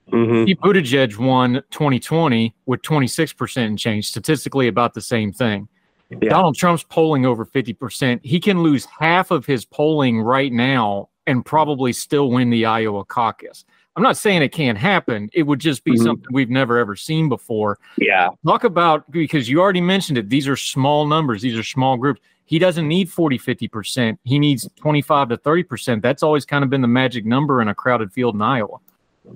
Mm-hmm. 0.09 0.45
Pete 0.45 0.61
Buttigieg 0.61 1.17
won 1.17 1.55
2020 1.71 2.55
with 2.65 2.81
26% 2.83 3.57
and 3.57 3.77
change, 3.77 4.07
statistically 4.07 4.69
about 4.69 4.93
the 4.93 5.01
same 5.01 5.33
thing. 5.33 5.67
Yeah. 6.09 6.29
Donald 6.29 6.55
Trump's 6.55 6.83
polling 6.83 7.25
over 7.25 7.45
50%. 7.45 8.21
He 8.23 8.39
can 8.39 8.63
lose 8.63 8.85
half 8.85 9.31
of 9.31 9.45
his 9.45 9.65
polling 9.65 10.21
right 10.21 10.53
now 10.53 11.09
and 11.25 11.45
probably 11.45 11.91
still 11.91 12.31
win 12.31 12.51
the 12.51 12.65
Iowa 12.65 13.03
caucus. 13.03 13.65
I'm 13.97 14.03
not 14.03 14.15
saying 14.15 14.43
it 14.43 14.49
can't 14.51 14.77
happen. 14.77 15.27
It 15.33 15.41
would 15.43 15.59
just 15.59 15.83
be 15.83 15.93
Mhm. 15.93 16.03
something 16.03 16.27
we've 16.31 16.51
never 16.51 16.77
ever 16.77 16.95
seen 16.95 17.29
before. 17.29 17.79
Yeah. 17.97 18.29
Talk 18.45 18.63
about 18.63 19.09
because 19.11 19.49
you 19.49 19.59
already 19.59 19.81
mentioned 19.81 20.19
it. 20.19 20.29
These 20.29 20.47
are 20.47 20.55
small 20.55 21.07
numbers, 21.07 21.41
these 21.41 21.57
are 21.57 21.63
small 21.63 21.97
groups. 21.97 22.21
He 22.45 22.59
doesn't 22.59 22.87
need 22.87 23.09
40, 23.09 23.37
50%. 23.39 24.19
He 24.23 24.37
needs 24.39 24.69
25 24.77 25.29
to 25.29 25.37
30%. 25.37 26.01
That's 26.03 26.21
always 26.23 26.45
kind 26.45 26.63
of 26.63 26.69
been 26.69 26.81
the 26.81 26.87
magic 26.87 27.25
number 27.25 27.59
in 27.59 27.67
a 27.67 27.75
crowded 27.75 28.13
field 28.13 28.35
in 28.35 28.41
Iowa. 28.41 28.77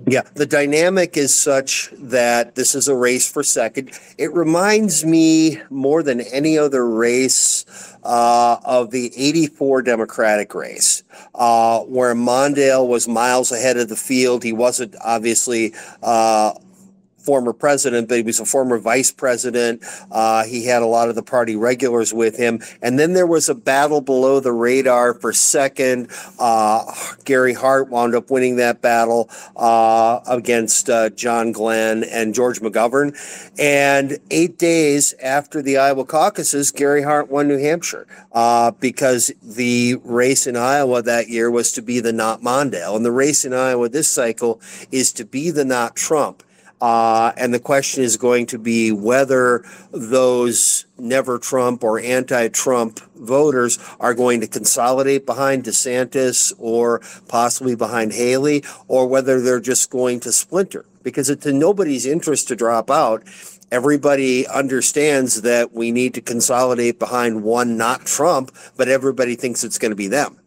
Yeah, 0.06 0.22
the 0.34 0.46
dynamic 0.46 1.16
is 1.16 1.34
such 1.34 1.90
that 1.92 2.54
this 2.54 2.74
is 2.74 2.88
a 2.88 2.94
race 2.94 3.30
for 3.30 3.42
second. 3.42 3.92
It 4.18 4.32
reminds 4.32 5.04
me 5.04 5.60
more 5.70 6.02
than 6.02 6.20
any 6.20 6.58
other 6.58 6.88
race 6.88 7.64
uh, 8.02 8.58
of 8.64 8.90
the 8.90 9.12
84 9.16 9.82
Democratic 9.82 10.54
race, 10.54 11.04
uh, 11.34 11.80
where 11.80 12.14
Mondale 12.14 12.86
was 12.86 13.06
miles 13.06 13.52
ahead 13.52 13.76
of 13.76 13.88
the 13.88 13.96
field. 13.96 14.42
He 14.42 14.52
wasn't 14.52 14.96
obviously. 15.02 15.72
Uh, 16.02 16.52
Former 17.22 17.52
president, 17.52 18.08
but 18.08 18.16
he 18.16 18.22
was 18.22 18.40
a 18.40 18.44
former 18.44 18.78
vice 18.78 19.12
president. 19.12 19.84
Uh, 20.10 20.44
he 20.44 20.66
had 20.66 20.82
a 20.82 20.86
lot 20.86 21.08
of 21.08 21.14
the 21.14 21.22
party 21.22 21.56
regulars 21.56 22.12
with 22.12 22.36
him. 22.36 22.60
And 22.82 22.98
then 22.98 23.12
there 23.12 23.26
was 23.26 23.48
a 23.48 23.54
battle 23.54 24.00
below 24.00 24.40
the 24.40 24.52
radar 24.52 25.14
for 25.14 25.32
second. 25.32 26.10
Uh, 26.38 26.84
Gary 27.24 27.54
Hart 27.54 27.88
wound 27.90 28.14
up 28.14 28.30
winning 28.30 28.56
that 28.56 28.82
battle 28.82 29.30
uh, 29.56 30.20
against 30.26 30.90
uh, 30.90 31.10
John 31.10 31.52
Glenn 31.52 32.04
and 32.04 32.34
George 32.34 32.60
McGovern. 32.60 33.16
And 33.58 34.18
eight 34.30 34.58
days 34.58 35.14
after 35.22 35.62
the 35.62 35.78
Iowa 35.78 36.04
caucuses, 36.04 36.70
Gary 36.70 37.02
Hart 37.02 37.30
won 37.30 37.48
New 37.48 37.58
Hampshire 37.58 38.06
uh, 38.32 38.72
because 38.72 39.32
the 39.42 39.96
race 40.02 40.46
in 40.46 40.56
Iowa 40.56 41.02
that 41.02 41.28
year 41.28 41.50
was 41.50 41.72
to 41.72 41.82
be 41.82 42.00
the 42.00 42.12
not 42.12 42.40
Mondale. 42.40 42.96
And 42.96 43.04
the 43.04 43.12
race 43.12 43.44
in 43.44 43.52
Iowa 43.52 43.88
this 43.88 44.08
cycle 44.08 44.60
is 44.90 45.12
to 45.14 45.24
be 45.24 45.50
the 45.50 45.64
not 45.64 45.96
Trump. 45.96 46.42
Uh, 46.82 47.32
and 47.36 47.54
the 47.54 47.60
question 47.60 48.02
is 48.02 48.16
going 48.16 48.44
to 48.44 48.58
be 48.58 48.90
whether 48.90 49.64
those 49.92 50.84
never 50.98 51.38
Trump 51.38 51.84
or 51.84 52.00
anti 52.00 52.48
Trump 52.48 52.98
voters 53.14 53.78
are 54.00 54.14
going 54.14 54.40
to 54.40 54.48
consolidate 54.48 55.24
behind 55.24 55.62
DeSantis 55.62 56.52
or 56.58 57.00
possibly 57.28 57.76
behind 57.76 58.12
Haley, 58.12 58.64
or 58.88 59.06
whether 59.06 59.40
they're 59.40 59.60
just 59.60 59.90
going 59.90 60.18
to 60.20 60.32
splinter. 60.32 60.84
Because 61.04 61.30
it's 61.30 61.46
in 61.46 61.60
nobody's 61.60 62.04
interest 62.04 62.48
to 62.48 62.56
drop 62.56 62.90
out. 62.90 63.22
Everybody 63.70 64.44
understands 64.48 65.42
that 65.42 65.72
we 65.72 65.92
need 65.92 66.14
to 66.14 66.20
consolidate 66.20 66.98
behind 66.98 67.44
one 67.44 67.76
not 67.76 68.06
Trump, 68.06 68.50
but 68.76 68.88
everybody 68.88 69.36
thinks 69.36 69.62
it's 69.62 69.78
going 69.78 69.92
to 69.92 69.96
be 69.96 70.08
them. 70.08 70.41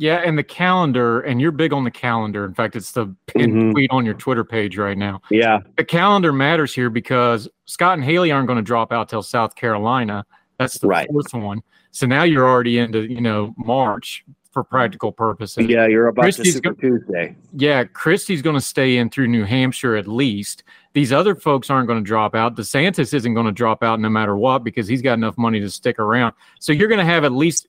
Yeah, 0.00 0.22
and 0.24 0.38
the 0.38 0.42
calendar, 0.42 1.20
and 1.20 1.42
you're 1.42 1.52
big 1.52 1.74
on 1.74 1.84
the 1.84 1.90
calendar. 1.90 2.46
In 2.46 2.54
fact, 2.54 2.74
it's 2.74 2.92
the 2.92 3.14
pinned 3.26 3.52
Mhm. 3.52 3.72
tweet 3.72 3.90
on 3.90 4.06
your 4.06 4.14
Twitter 4.14 4.44
page 4.44 4.78
right 4.78 4.96
now. 4.96 5.20
Yeah. 5.30 5.58
The 5.76 5.84
calendar 5.84 6.32
matters 6.32 6.74
here 6.74 6.88
because 6.88 7.46
Scott 7.66 7.98
and 7.98 8.04
Haley 8.04 8.32
aren't 8.32 8.46
going 8.46 8.56
to 8.56 8.62
drop 8.62 8.92
out 8.94 9.10
till 9.10 9.20
South 9.22 9.54
Carolina. 9.56 10.24
That's 10.58 10.78
the 10.78 10.88
Right. 10.88 11.06
fourth 11.10 11.34
one. 11.34 11.60
So 11.90 12.06
now 12.06 12.22
you're 12.22 12.48
already 12.48 12.78
into 12.78 13.02
you 13.12 13.20
know 13.20 13.54
March 13.58 14.24
for 14.52 14.64
practical 14.64 15.12
purposes. 15.12 15.66
Yeah, 15.68 15.86
you're 15.86 16.06
about 16.08 16.22
Christie's 16.22 16.46
to 16.46 16.52
Super 16.52 16.70
go- 16.70 16.80
Tuesday. 16.80 17.36
Yeah, 17.54 17.84
Christie's 17.84 18.40
going 18.40 18.56
to 18.56 18.60
stay 18.62 18.96
in 18.96 19.10
through 19.10 19.28
New 19.28 19.44
Hampshire 19.44 19.96
at 19.96 20.08
least. 20.08 20.64
These 20.92 21.12
other 21.12 21.34
folks 21.36 21.70
aren't 21.70 21.86
going 21.86 22.02
to 22.02 22.06
drop 22.06 22.34
out. 22.34 22.56
DeSantis 22.56 23.14
isn't 23.14 23.34
going 23.34 23.46
to 23.46 23.52
drop 23.52 23.82
out 23.82 24.00
no 24.00 24.08
matter 24.08 24.36
what 24.36 24.64
because 24.64 24.88
he's 24.88 25.02
got 25.02 25.14
enough 25.14 25.38
money 25.38 25.60
to 25.60 25.70
stick 25.70 25.98
around. 25.98 26.34
So 26.58 26.72
you're 26.72 26.88
going 26.88 26.98
to 26.98 27.04
have 27.04 27.24
at 27.24 27.32
least 27.32 27.68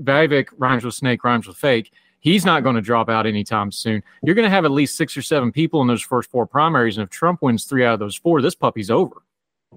Vivek 0.00 0.48
rhymes 0.58 0.84
with 0.84 0.94
snake, 0.94 1.24
rhymes 1.24 1.48
with 1.48 1.56
fake. 1.56 1.92
He's 2.20 2.44
not 2.44 2.62
going 2.62 2.76
to 2.76 2.80
drop 2.80 3.08
out 3.08 3.26
anytime 3.26 3.72
soon. 3.72 4.00
You're 4.22 4.36
going 4.36 4.44
to 4.46 4.50
have 4.50 4.64
at 4.64 4.70
least 4.70 4.96
six 4.96 5.16
or 5.16 5.22
seven 5.22 5.50
people 5.50 5.82
in 5.82 5.88
those 5.88 6.02
first 6.02 6.30
four 6.30 6.46
primaries. 6.46 6.96
And 6.96 7.04
if 7.04 7.10
Trump 7.10 7.42
wins 7.42 7.64
three 7.64 7.84
out 7.84 7.94
of 7.94 7.98
those 7.98 8.14
four, 8.14 8.40
this 8.40 8.54
puppy's 8.54 8.90
over. 8.90 9.22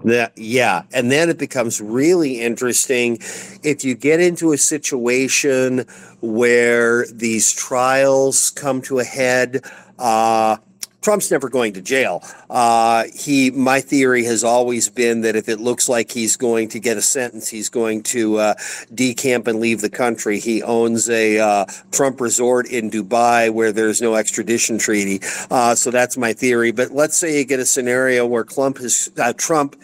That, 0.03 0.37
yeah. 0.37 0.83
And 0.93 1.11
then 1.11 1.29
it 1.29 1.39
becomes 1.39 1.81
really 1.81 2.41
interesting 2.41 3.17
if 3.63 3.83
you 3.83 3.95
get 3.95 4.19
into 4.19 4.51
a 4.51 4.57
situation 4.57 5.85
where 6.21 7.07
these 7.07 7.51
trials 7.51 8.51
come 8.51 8.81
to 8.83 8.99
a 8.99 9.03
head. 9.03 9.63
Uh, 9.97 10.57
Trump's 11.05 11.29
never 11.29 11.49
going 11.49 11.73
to 11.73 11.83
jail. 11.83 12.23
Uh, 12.49 13.03
he, 13.13 13.51
my 13.51 13.79
theory 13.79 14.23
has 14.23 14.43
always 14.43 14.89
been 14.89 15.21
that 15.21 15.35
if 15.35 15.47
it 15.47 15.59
looks 15.59 15.87
like 15.87 16.09
he's 16.09 16.35
going 16.35 16.67
to 16.69 16.79
get 16.79 16.97
a 16.97 17.01
sentence, 17.03 17.47
he's 17.47 17.69
going 17.69 18.01
to 18.01 18.37
uh, 18.37 18.55
decamp 18.91 19.45
and 19.47 19.59
leave 19.59 19.81
the 19.81 19.89
country. 19.91 20.39
He 20.39 20.63
owns 20.63 21.07
a 21.07 21.37
uh, 21.37 21.65
Trump 21.91 22.19
resort 22.19 22.65
in 22.65 22.89
Dubai 22.89 23.53
where 23.53 23.71
there's 23.71 24.01
no 24.01 24.15
extradition 24.15 24.79
treaty. 24.79 25.19
Uh, 25.51 25.75
so 25.75 25.91
that's 25.91 26.17
my 26.17 26.33
theory. 26.33 26.71
But 26.71 26.89
let's 26.89 27.15
say 27.15 27.37
you 27.37 27.45
get 27.45 27.59
a 27.59 27.67
scenario 27.67 28.25
where 28.25 28.43
Trump 28.43 28.79
has 28.79 29.11
uh, 29.19 29.31
Trump 29.33 29.75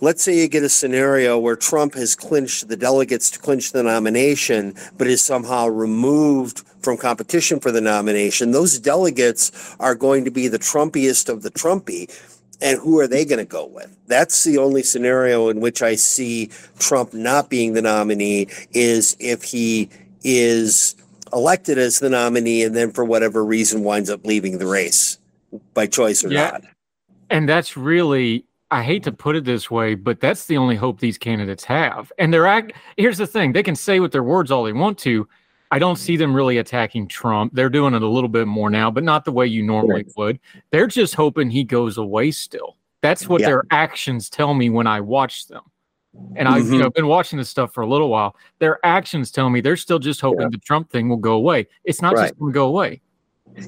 let's 0.00 0.22
say 0.22 0.38
you 0.38 0.48
get 0.48 0.62
a 0.62 0.70
scenario 0.70 1.38
where 1.38 1.56
Trump 1.56 1.92
has 1.92 2.14
clinched 2.14 2.68
the 2.68 2.76
delegates 2.78 3.30
to 3.32 3.38
clinch 3.38 3.72
the 3.72 3.82
nomination, 3.82 4.74
but 4.96 5.06
is 5.06 5.20
somehow 5.20 5.66
removed 5.66 6.64
from 6.82 6.96
competition 6.96 7.60
for 7.60 7.70
the 7.70 7.80
nomination. 7.80 8.50
Those 8.50 8.78
delegates 8.78 9.76
are 9.80 9.94
going 9.94 10.24
to 10.24 10.30
be 10.30 10.48
the 10.48 10.58
Trumpiest 10.58 11.28
of 11.28 11.42
the 11.42 11.50
Trumpy. 11.50 12.10
And 12.62 12.78
who 12.78 13.00
are 13.00 13.06
they 13.06 13.24
going 13.24 13.38
to 13.38 13.44
go 13.46 13.66
with? 13.66 13.96
That's 14.06 14.44
the 14.44 14.58
only 14.58 14.82
scenario 14.82 15.48
in 15.48 15.60
which 15.60 15.80
I 15.82 15.94
see 15.94 16.50
Trump 16.78 17.14
not 17.14 17.48
being 17.48 17.72
the 17.72 17.80
nominee 17.80 18.48
is 18.72 19.16
if 19.18 19.42
he 19.42 19.88
is 20.24 20.94
elected 21.32 21.78
as 21.78 22.00
the 22.00 22.10
nominee 22.10 22.62
and 22.62 22.76
then 22.76 22.90
for 22.90 23.04
whatever 23.04 23.44
reason 23.44 23.82
winds 23.82 24.10
up 24.10 24.26
leaving 24.26 24.58
the 24.58 24.66
race 24.66 25.18
by 25.72 25.86
choice 25.86 26.22
or 26.22 26.30
Yeah. 26.30 26.50
not. 26.50 26.64
And 27.30 27.48
that's 27.48 27.76
really, 27.78 28.44
I 28.70 28.82
hate 28.82 29.04
to 29.04 29.12
put 29.12 29.36
it 29.36 29.44
this 29.44 29.70
way, 29.70 29.94
but 29.94 30.20
that's 30.20 30.46
the 30.46 30.56
only 30.58 30.76
hope 30.76 31.00
these 31.00 31.16
candidates 31.16 31.64
have. 31.64 32.12
And 32.18 32.34
they're 32.34 32.46
act. 32.46 32.72
Here's 32.96 33.18
the 33.18 33.26
thing: 33.26 33.52
they 33.52 33.62
can 33.62 33.76
say 33.76 34.00
with 34.00 34.12
their 34.12 34.22
words 34.22 34.50
all 34.50 34.64
they 34.64 34.72
want 34.72 34.98
to. 34.98 35.26
I 35.70 35.78
don't 35.78 35.96
see 35.96 36.16
them 36.16 36.34
really 36.34 36.58
attacking 36.58 37.06
Trump. 37.08 37.52
They're 37.54 37.68
doing 37.70 37.94
it 37.94 38.02
a 38.02 38.08
little 38.08 38.28
bit 38.28 38.46
more 38.48 38.70
now, 38.70 38.90
but 38.90 39.04
not 39.04 39.24
the 39.24 39.32
way 39.32 39.46
you 39.46 39.62
normally 39.62 40.04
would. 40.16 40.40
They're 40.72 40.86
just 40.88 41.14
hoping 41.14 41.48
he 41.50 41.62
goes 41.64 41.96
away 41.96 42.32
still. 42.32 42.76
That's 43.02 43.28
what 43.28 43.40
Yeah. 43.40 43.46
their 43.48 43.62
actions 43.70 44.28
tell 44.28 44.52
me 44.54 44.68
when 44.68 44.86
I 44.86 45.00
watch 45.00 45.46
them. 45.46 45.62
And 46.36 46.48
I've 46.48 46.66
you 46.66 46.72
Mhm. 46.72 46.78
know 46.80 46.90
been 46.90 47.06
watching 47.06 47.38
this 47.38 47.48
stuff 47.48 47.72
for 47.72 47.82
a 47.82 47.86
little 47.86 48.08
while. 48.08 48.34
Their 48.58 48.84
actions 48.84 49.30
tell 49.30 49.48
me 49.48 49.60
they're 49.60 49.76
still 49.76 50.00
just 50.00 50.20
hoping 50.20 50.50
the 50.50 50.58
Trump 50.58 50.90
thing 50.90 51.08
will 51.08 51.16
go 51.16 51.34
away. 51.34 51.68
It's 51.84 52.02
not 52.02 52.14
Right. 52.14 52.22
just 52.28 52.38
going 52.38 52.52
to 52.52 52.54
go 52.54 52.66
away. 52.66 53.00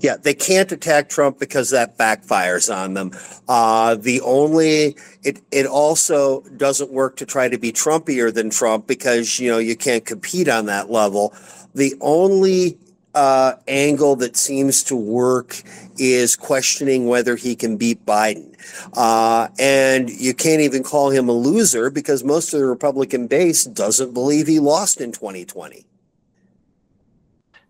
Yeah, 0.01 0.17
they 0.17 0.35
can't 0.35 0.71
attack 0.73 1.09
Trump 1.09 1.39
because 1.39 1.71
that 1.71 1.99
backfires 1.99 2.75
on 2.75 2.95
them. 2.95 3.13
Uh, 3.49 3.95
the 3.95 4.21
only 4.23 4.97
it 5.23 5.41
it 5.51 5.67
also 5.67 6.43
doesn't 6.57 6.91
work 6.91 7.17
to 7.17 7.27
try 7.27 7.49
to 7.49 7.59
be 7.59 7.73
Trumpier 7.73 8.33
than 8.33 8.51
Trump 8.51 8.87
because 8.87 9.39
you 9.39 9.51
know 9.51 9.59
you 9.59 9.77
can't 9.77 10.05
compete 10.05 10.49
on 10.49 10.67
that 10.67 10.91
level. 10.91 11.35
The 11.75 11.95
only 12.01 12.79
uh, 13.15 13.55
angle 13.69 14.17
that 14.17 14.37
seems 14.37 14.83
to 14.85 14.97
work 14.97 15.63
is 15.99 16.37
questioning 16.37 17.07
whether 17.07 17.37
he 17.37 17.55
can 17.55 17.77
beat 17.77 18.05
Biden, 18.07 18.55
uh, 18.95 19.49
and 19.59 20.09
you 20.11 20.33
can't 20.33 20.63
even 20.63 20.83
call 20.83 21.11
him 21.11 21.29
a 21.29 21.33
loser 21.33 21.91
because 21.91 22.25
most 22.25 22.55
of 22.55 22.61
the 22.61 22.67
Republican 22.67 23.27
base 23.27 23.65
doesn't 23.65 24.15
believe 24.15 24.47
he 24.47 24.59
lost 24.59 25.01
in 25.01 25.13
2020. 25.13 25.85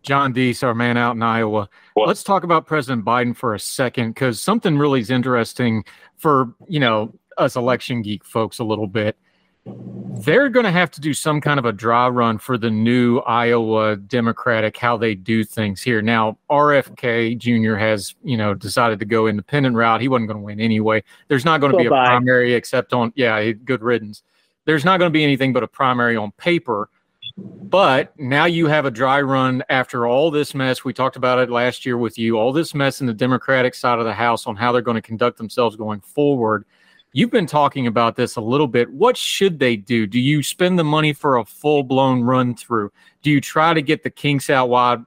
John 0.03 0.35
Deeth, 0.35 0.63
our 0.63 0.75
man 0.75 0.97
out 0.97 1.17
in 1.17 1.23
Iowa. 1.23 1.69
What? 1.95 2.09
Let's 2.09 2.23
talk 2.23 2.45
about 2.45 2.67
President 2.67 3.05
Biden 3.05 3.37
for 3.37 3.55
a 3.55 3.61
second 3.61 4.11
because 4.11 4.41
something 4.41 4.77
really 4.79 5.01
is 5.01 5.11
interesting 5.11 5.85
for 6.17 6.55
you 6.69 6.81
know 6.81 7.15
us 7.39 7.57
election 7.57 8.03
geek 8.03 8.25
folks 8.25 8.59
a 8.59 8.65
little 8.65 8.87
bit. 8.87 9.17
They're 9.65 10.49
going 10.49 10.65
to 10.65 10.73
have 10.73 10.91
to 10.91 11.01
do 11.01 11.15
some 11.15 11.41
kind 11.41 11.61
of 11.61 11.65
a 11.65 11.73
dry 11.73 12.09
run 12.09 12.39
for 12.39 12.59
the 12.59 12.71
new 12.71 13.19
Iowa 13.21 13.95
Democratic 13.95 14.77
how 14.77 14.97
they 14.97 15.15
do 15.15 15.45
things 15.45 15.81
here. 15.81 16.03
Now, 16.03 16.37
RFK 16.51 17.39
Jr. 17.39 17.77
has 17.77 18.15
you 18.25 18.37
know 18.37 18.55
decided 18.55 18.99
to 18.99 19.05
go 19.05 19.29
independent 19.29 19.77
route. 19.77 20.01
He 20.01 20.09
wasn't 20.09 20.29
going 20.29 20.41
to 20.41 20.45
win 20.45 20.61
anyway. 20.61 21.05
There's 21.29 21.45
not 21.45 21.61
going 21.61 21.73
to 21.73 21.79
be 21.79 21.87
a 21.87 21.91
primary 21.91 22.55
except 22.55 22.93
on 22.93 23.13
yeah, 23.15 23.53
good 23.53 23.83
riddance. 23.83 24.23
There's 24.65 24.85
not 24.85 24.99
going 24.99 25.11
to 25.11 25.13
be 25.13 25.25
anything 25.25 25.53
but 25.53 25.63
a 25.63 25.69
primary 25.69 26.17
on 26.17 26.33
paper. 26.33 26.89
But 27.37 28.13
now 28.19 28.45
you 28.45 28.67
have 28.67 28.85
a 28.85 28.91
dry 28.91 29.23
run 29.23 29.63
after 29.71 30.07
all 30.07 30.31
this 30.31 30.55
mess. 30.55 30.85
We 30.85 30.93
talked 30.93 31.17
about 31.17 31.39
it 31.39 31.51
last 31.51 31.87
year 31.87 31.97
with 31.97 32.19
you, 32.19 32.39
all 32.39 32.53
this 32.53 32.75
mess 32.75 33.01
in 33.01 33.07
the 33.07 33.15
Democratic 33.15 33.75
side 33.75 33.99
of 33.99 34.05
the 34.05 34.13
House 34.13 34.47
on 34.47 34.57
how 34.57 34.73
they're 34.73 34.83
going 34.83 34.97
to 34.97 35.03
conduct 35.03 35.39
themselves 35.39 35.77
going 35.77 36.01
forward. 36.01 36.67
You've 37.15 37.31
been 37.31 37.47
talking 37.47 37.87
about 37.87 38.17
this 38.17 38.37
a 38.37 38.41
little 38.41 38.67
bit. 38.67 38.91
What 38.91 39.17
should 39.17 39.59
they 39.59 39.77
do? 39.77 40.07
Do 40.07 40.19
you 40.19 40.43
spend 40.43 40.79
the 40.79 40.85
money 40.85 41.13
for 41.13 41.37
a 41.37 41.45
full 41.45 41.83
blown 41.83 42.23
run 42.23 42.55
through? 42.55 42.91
Do 43.23 43.31
you 43.31 43.41
try 43.41 43.75
to 43.75 43.83
get 43.83 44.03
the 44.03 44.11
kinks 44.11 44.49
out 44.49 44.69
wide 44.69 45.01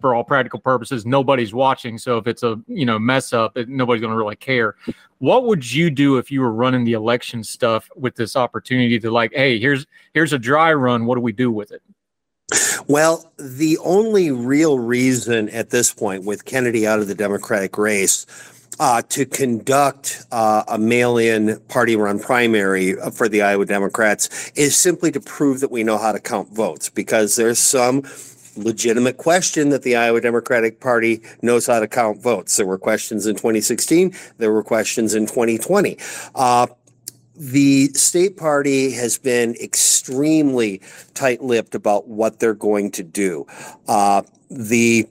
for 0.00 0.14
all 0.14 0.24
practical 0.24 0.58
purposes? 0.58 1.06
Nobody's 1.06 1.52
watching. 1.52 1.98
So 1.98 2.18
if 2.18 2.26
it's 2.26 2.42
a 2.42 2.60
you 2.66 2.86
know 2.86 2.98
mess 2.98 3.32
up, 3.32 3.56
it, 3.56 3.68
nobody's 3.68 4.00
going 4.00 4.12
to 4.12 4.16
really 4.16 4.36
care. 4.36 4.76
What 5.18 5.44
would 5.44 5.70
you 5.70 5.90
do 5.90 6.16
if 6.16 6.30
you 6.30 6.40
were 6.40 6.52
running 6.52 6.84
the 6.84 6.94
election 6.94 7.44
stuff 7.44 7.88
with 7.96 8.16
this 8.16 8.36
opportunity 8.36 8.98
to 9.00 9.10
like, 9.10 9.32
hey, 9.34 9.58
here's 9.58 9.86
here's 10.14 10.32
a 10.32 10.38
dry 10.38 10.72
run. 10.72 11.06
What 11.06 11.16
do 11.16 11.20
we 11.20 11.32
do 11.32 11.50
with 11.50 11.72
it? 11.72 11.82
Well, 12.88 13.30
the 13.38 13.78
only 13.78 14.32
real 14.32 14.78
reason 14.78 15.48
at 15.50 15.70
this 15.70 15.92
point, 15.92 16.24
with 16.24 16.44
Kennedy 16.44 16.86
out 16.86 16.98
of 16.98 17.06
the 17.06 17.14
Democratic 17.14 17.78
race, 17.78 18.26
uh, 18.80 19.02
to 19.10 19.26
conduct 19.26 20.24
uh, 20.32 20.64
a 20.66 20.78
mail 20.78 21.18
in 21.18 21.60
party 21.68 21.96
run 21.96 22.18
primary 22.18 22.94
for 23.12 23.28
the 23.28 23.42
Iowa 23.42 23.66
Democrats 23.66 24.50
is 24.56 24.76
simply 24.76 25.12
to 25.12 25.20
prove 25.20 25.60
that 25.60 25.70
we 25.70 25.84
know 25.84 25.98
how 25.98 26.12
to 26.12 26.18
count 26.18 26.48
votes 26.54 26.88
because 26.88 27.36
there's 27.36 27.58
some 27.58 28.02
legitimate 28.56 29.16
question 29.16 29.70
that 29.70 29.82
the 29.82 29.96
Iowa 29.96 30.20
Democratic 30.20 30.80
Party 30.80 31.22
knows 31.42 31.66
how 31.66 31.80
to 31.80 31.88
count 31.88 32.22
votes. 32.22 32.56
There 32.56 32.66
were 32.66 32.78
questions 32.78 33.26
in 33.26 33.36
2016, 33.36 34.14
there 34.38 34.52
were 34.52 34.62
questions 34.62 35.14
in 35.14 35.26
2020. 35.26 35.98
Uh, 36.34 36.66
the 37.36 37.88
state 37.94 38.36
party 38.36 38.90
has 38.90 39.16
been 39.16 39.54
extremely 39.62 40.82
tight-lipped 41.14 41.74
about 41.74 42.06
what 42.06 42.38
they're 42.38 42.52
going 42.52 42.90
to 42.92 43.02
do. 43.02 43.46
Uh, 43.88 44.22
the 44.50 45.08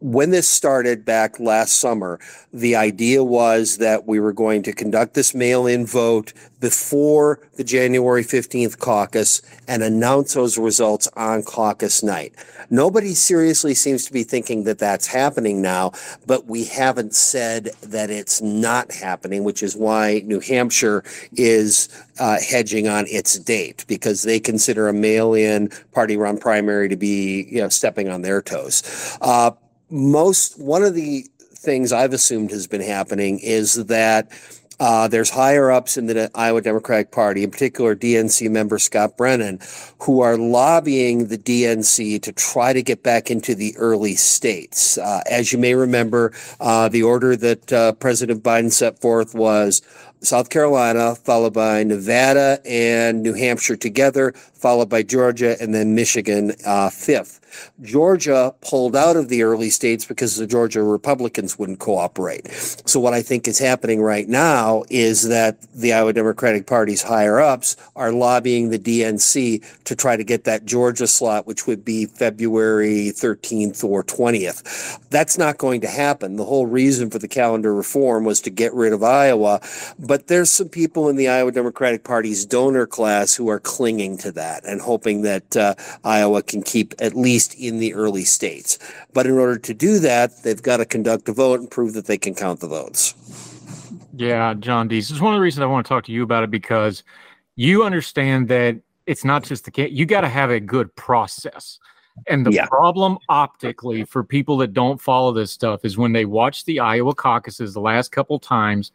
when 0.00 0.30
this 0.30 0.48
started 0.48 1.04
back 1.04 1.38
last 1.38 1.80
summer, 1.80 2.18
the 2.52 2.76
idea 2.76 3.22
was 3.22 3.78
that 3.78 4.06
we 4.06 4.20
were 4.20 4.32
going 4.32 4.62
to 4.62 4.72
conduct 4.72 5.14
this 5.14 5.34
mail-in 5.34 5.84
vote 5.84 6.32
before 6.66 7.38
the 7.54 7.62
January 7.62 8.24
15th 8.24 8.80
caucus 8.80 9.40
and 9.68 9.84
announce 9.84 10.34
those 10.34 10.58
results 10.58 11.06
on 11.14 11.40
caucus 11.44 12.02
night. 12.02 12.34
Nobody 12.70 13.14
seriously 13.14 13.72
seems 13.72 14.04
to 14.06 14.12
be 14.12 14.24
thinking 14.24 14.64
that 14.64 14.80
that's 14.80 15.06
happening 15.06 15.62
now, 15.62 15.92
but 16.26 16.46
we 16.46 16.64
haven't 16.64 17.14
said 17.14 17.66
that 17.82 18.10
it's 18.10 18.42
not 18.42 18.90
happening, 18.90 19.44
which 19.44 19.62
is 19.62 19.76
why 19.76 20.22
New 20.24 20.40
Hampshire 20.40 21.04
is 21.34 21.88
uh, 22.18 22.38
hedging 22.40 22.88
on 22.88 23.04
its 23.06 23.38
date 23.38 23.84
because 23.86 24.24
they 24.24 24.40
consider 24.40 24.88
a 24.88 24.92
mail-in 24.92 25.70
party-run 25.92 26.36
primary 26.36 26.88
to 26.88 26.96
be, 26.96 27.46
you 27.48 27.60
know, 27.60 27.68
stepping 27.68 28.08
on 28.08 28.22
their 28.22 28.42
toes. 28.42 28.82
Uh, 29.20 29.52
most 29.88 30.58
one 30.58 30.82
of 30.82 30.94
the 30.94 31.26
things 31.38 31.92
I've 31.92 32.12
assumed 32.12 32.50
has 32.50 32.66
been 32.66 32.82
happening 32.82 33.38
is 33.38 33.86
that 33.86 34.32
uh, 34.78 35.08
there's 35.08 35.30
higher 35.30 35.70
ups 35.70 35.96
in 35.96 36.06
the 36.06 36.30
Iowa 36.34 36.60
Democratic 36.60 37.10
Party, 37.10 37.42
in 37.42 37.50
particular 37.50 37.96
DNC 37.96 38.50
member 38.50 38.78
Scott 38.78 39.16
Brennan, 39.16 39.60
who 40.00 40.20
are 40.20 40.36
lobbying 40.36 41.28
the 41.28 41.38
DNC 41.38 42.20
to 42.22 42.32
try 42.32 42.72
to 42.72 42.82
get 42.82 43.02
back 43.02 43.30
into 43.30 43.54
the 43.54 43.74
early 43.78 44.14
states. 44.14 44.98
Uh, 44.98 45.22
as 45.30 45.52
you 45.52 45.58
may 45.58 45.74
remember, 45.74 46.32
uh, 46.60 46.88
the 46.88 47.02
order 47.02 47.36
that 47.36 47.72
uh, 47.72 47.92
President 47.92 48.42
Biden 48.42 48.70
set 48.70 49.00
forth 49.00 49.34
was 49.34 49.82
South 50.20 50.50
Carolina, 50.50 51.14
followed 51.14 51.54
by 51.54 51.82
Nevada 51.84 52.60
and 52.66 53.22
New 53.22 53.34
Hampshire 53.34 53.76
together, 53.76 54.32
followed 54.32 54.88
by 54.88 55.02
Georgia, 55.02 55.56
and 55.60 55.74
then 55.74 55.94
Michigan 55.94 56.52
uh, 56.66 56.90
fifth. 56.90 57.40
Georgia 57.82 58.54
pulled 58.60 58.96
out 58.96 59.16
of 59.16 59.28
the 59.28 59.42
early 59.42 59.70
states 59.70 60.04
because 60.04 60.36
the 60.36 60.46
Georgia 60.46 60.82
Republicans 60.82 61.58
wouldn't 61.58 61.78
cooperate. 61.78 62.50
So, 62.86 63.00
what 63.00 63.14
I 63.14 63.22
think 63.22 63.46
is 63.48 63.58
happening 63.58 64.00
right 64.00 64.28
now 64.28 64.84
is 64.90 65.28
that 65.28 65.60
the 65.72 65.92
Iowa 65.92 66.12
Democratic 66.12 66.66
Party's 66.66 67.02
higher 67.02 67.40
ups 67.40 67.76
are 67.94 68.12
lobbying 68.12 68.70
the 68.70 68.78
DNC 68.78 69.84
to 69.84 69.96
try 69.96 70.16
to 70.16 70.24
get 70.24 70.44
that 70.44 70.64
Georgia 70.64 71.06
slot, 71.06 71.46
which 71.46 71.66
would 71.66 71.84
be 71.84 72.06
February 72.06 73.12
13th 73.14 73.84
or 73.84 74.02
20th. 74.02 74.98
That's 75.10 75.38
not 75.38 75.58
going 75.58 75.80
to 75.82 75.88
happen. 75.88 76.36
The 76.36 76.44
whole 76.44 76.66
reason 76.66 77.10
for 77.10 77.18
the 77.18 77.28
calendar 77.28 77.74
reform 77.74 78.24
was 78.24 78.40
to 78.42 78.50
get 78.50 78.74
rid 78.74 78.92
of 78.92 79.02
Iowa, 79.02 79.60
but 79.98 80.26
there's 80.26 80.50
some 80.50 80.68
people 80.68 81.08
in 81.08 81.16
the 81.16 81.28
Iowa 81.28 81.52
Democratic 81.52 82.04
Party's 82.04 82.44
donor 82.44 82.86
class 82.86 83.34
who 83.34 83.48
are 83.48 83.60
clinging 83.60 84.18
to 84.18 84.32
that 84.32 84.64
and 84.64 84.80
hoping 84.80 85.22
that 85.22 85.56
uh, 85.56 85.74
Iowa 86.04 86.42
can 86.42 86.62
keep 86.62 86.94
at 86.98 87.14
least 87.14 87.45
in 87.54 87.78
the 87.78 87.94
early 87.94 88.24
states. 88.24 88.78
But 89.12 89.26
in 89.26 89.32
order 89.32 89.58
to 89.58 89.74
do 89.74 89.98
that, 90.00 90.42
they've 90.42 90.62
got 90.62 90.78
to 90.78 90.84
conduct 90.84 91.28
a 91.28 91.32
vote 91.32 91.60
and 91.60 91.70
prove 91.70 91.94
that 91.94 92.06
they 92.06 92.18
can 92.18 92.34
count 92.34 92.60
the 92.60 92.68
votes. 92.68 93.14
Yeah, 94.14 94.54
John 94.54 94.88
Deeth. 94.88 95.10
It's 95.10 95.20
one 95.20 95.34
of 95.34 95.38
the 95.38 95.42
reasons 95.42 95.62
I 95.62 95.66
want 95.66 95.84
to 95.84 95.88
talk 95.88 96.04
to 96.04 96.12
you 96.12 96.22
about 96.22 96.42
it 96.42 96.50
because 96.50 97.02
you 97.56 97.84
understand 97.84 98.48
that 98.48 98.76
it's 99.06 99.24
not 99.24 99.44
just 99.44 99.64
the 99.64 99.70
case. 99.70 99.92
You 99.92 100.06
got 100.06 100.22
to 100.22 100.28
have 100.28 100.50
a 100.50 100.60
good 100.60 100.94
process. 100.96 101.78
And 102.26 102.46
the 102.46 102.50
Yeah. 102.50 102.66
problem 102.66 103.18
optically 103.28 104.04
for 104.04 104.24
people 104.24 104.56
that 104.58 104.72
don't 104.72 105.00
follow 105.00 105.32
this 105.32 105.52
stuff 105.52 105.84
is 105.84 105.98
when 105.98 106.12
they 106.12 106.24
watch 106.24 106.64
the 106.64 106.80
Iowa 106.80 107.14
caucuses 107.14 107.74
the 107.74 107.80
last 107.80 108.10
couple 108.10 108.38
times, 108.38 108.90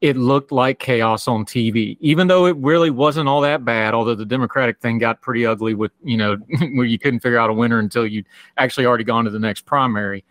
it 0.00 0.16
looked 0.16 0.52
like 0.52 0.78
chaos 0.78 1.26
on 1.26 1.44
TV, 1.44 1.96
even 2.00 2.26
though 2.26 2.46
it 2.46 2.56
really 2.58 2.90
wasn't 2.90 3.28
all 3.28 3.40
that 3.40 3.64
bad. 3.64 3.94
Although 3.94 4.14
the 4.14 4.26
Democratic 4.26 4.78
thing 4.80 4.98
got 4.98 5.22
pretty 5.22 5.46
ugly 5.46 5.74
with, 5.74 5.92
you 6.04 6.16
know, 6.16 6.36
where 6.74 6.84
you 6.86 6.98
couldn't 6.98 7.20
figure 7.20 7.38
out 7.38 7.50
a 7.50 7.54
winner 7.54 7.78
until 7.78 8.06
you'd 8.06 8.26
actually 8.58 8.86
already 8.86 9.04
gone 9.04 9.24
to 9.24 9.30
the 9.30 9.38
next 9.38 9.62
primary 9.62 10.24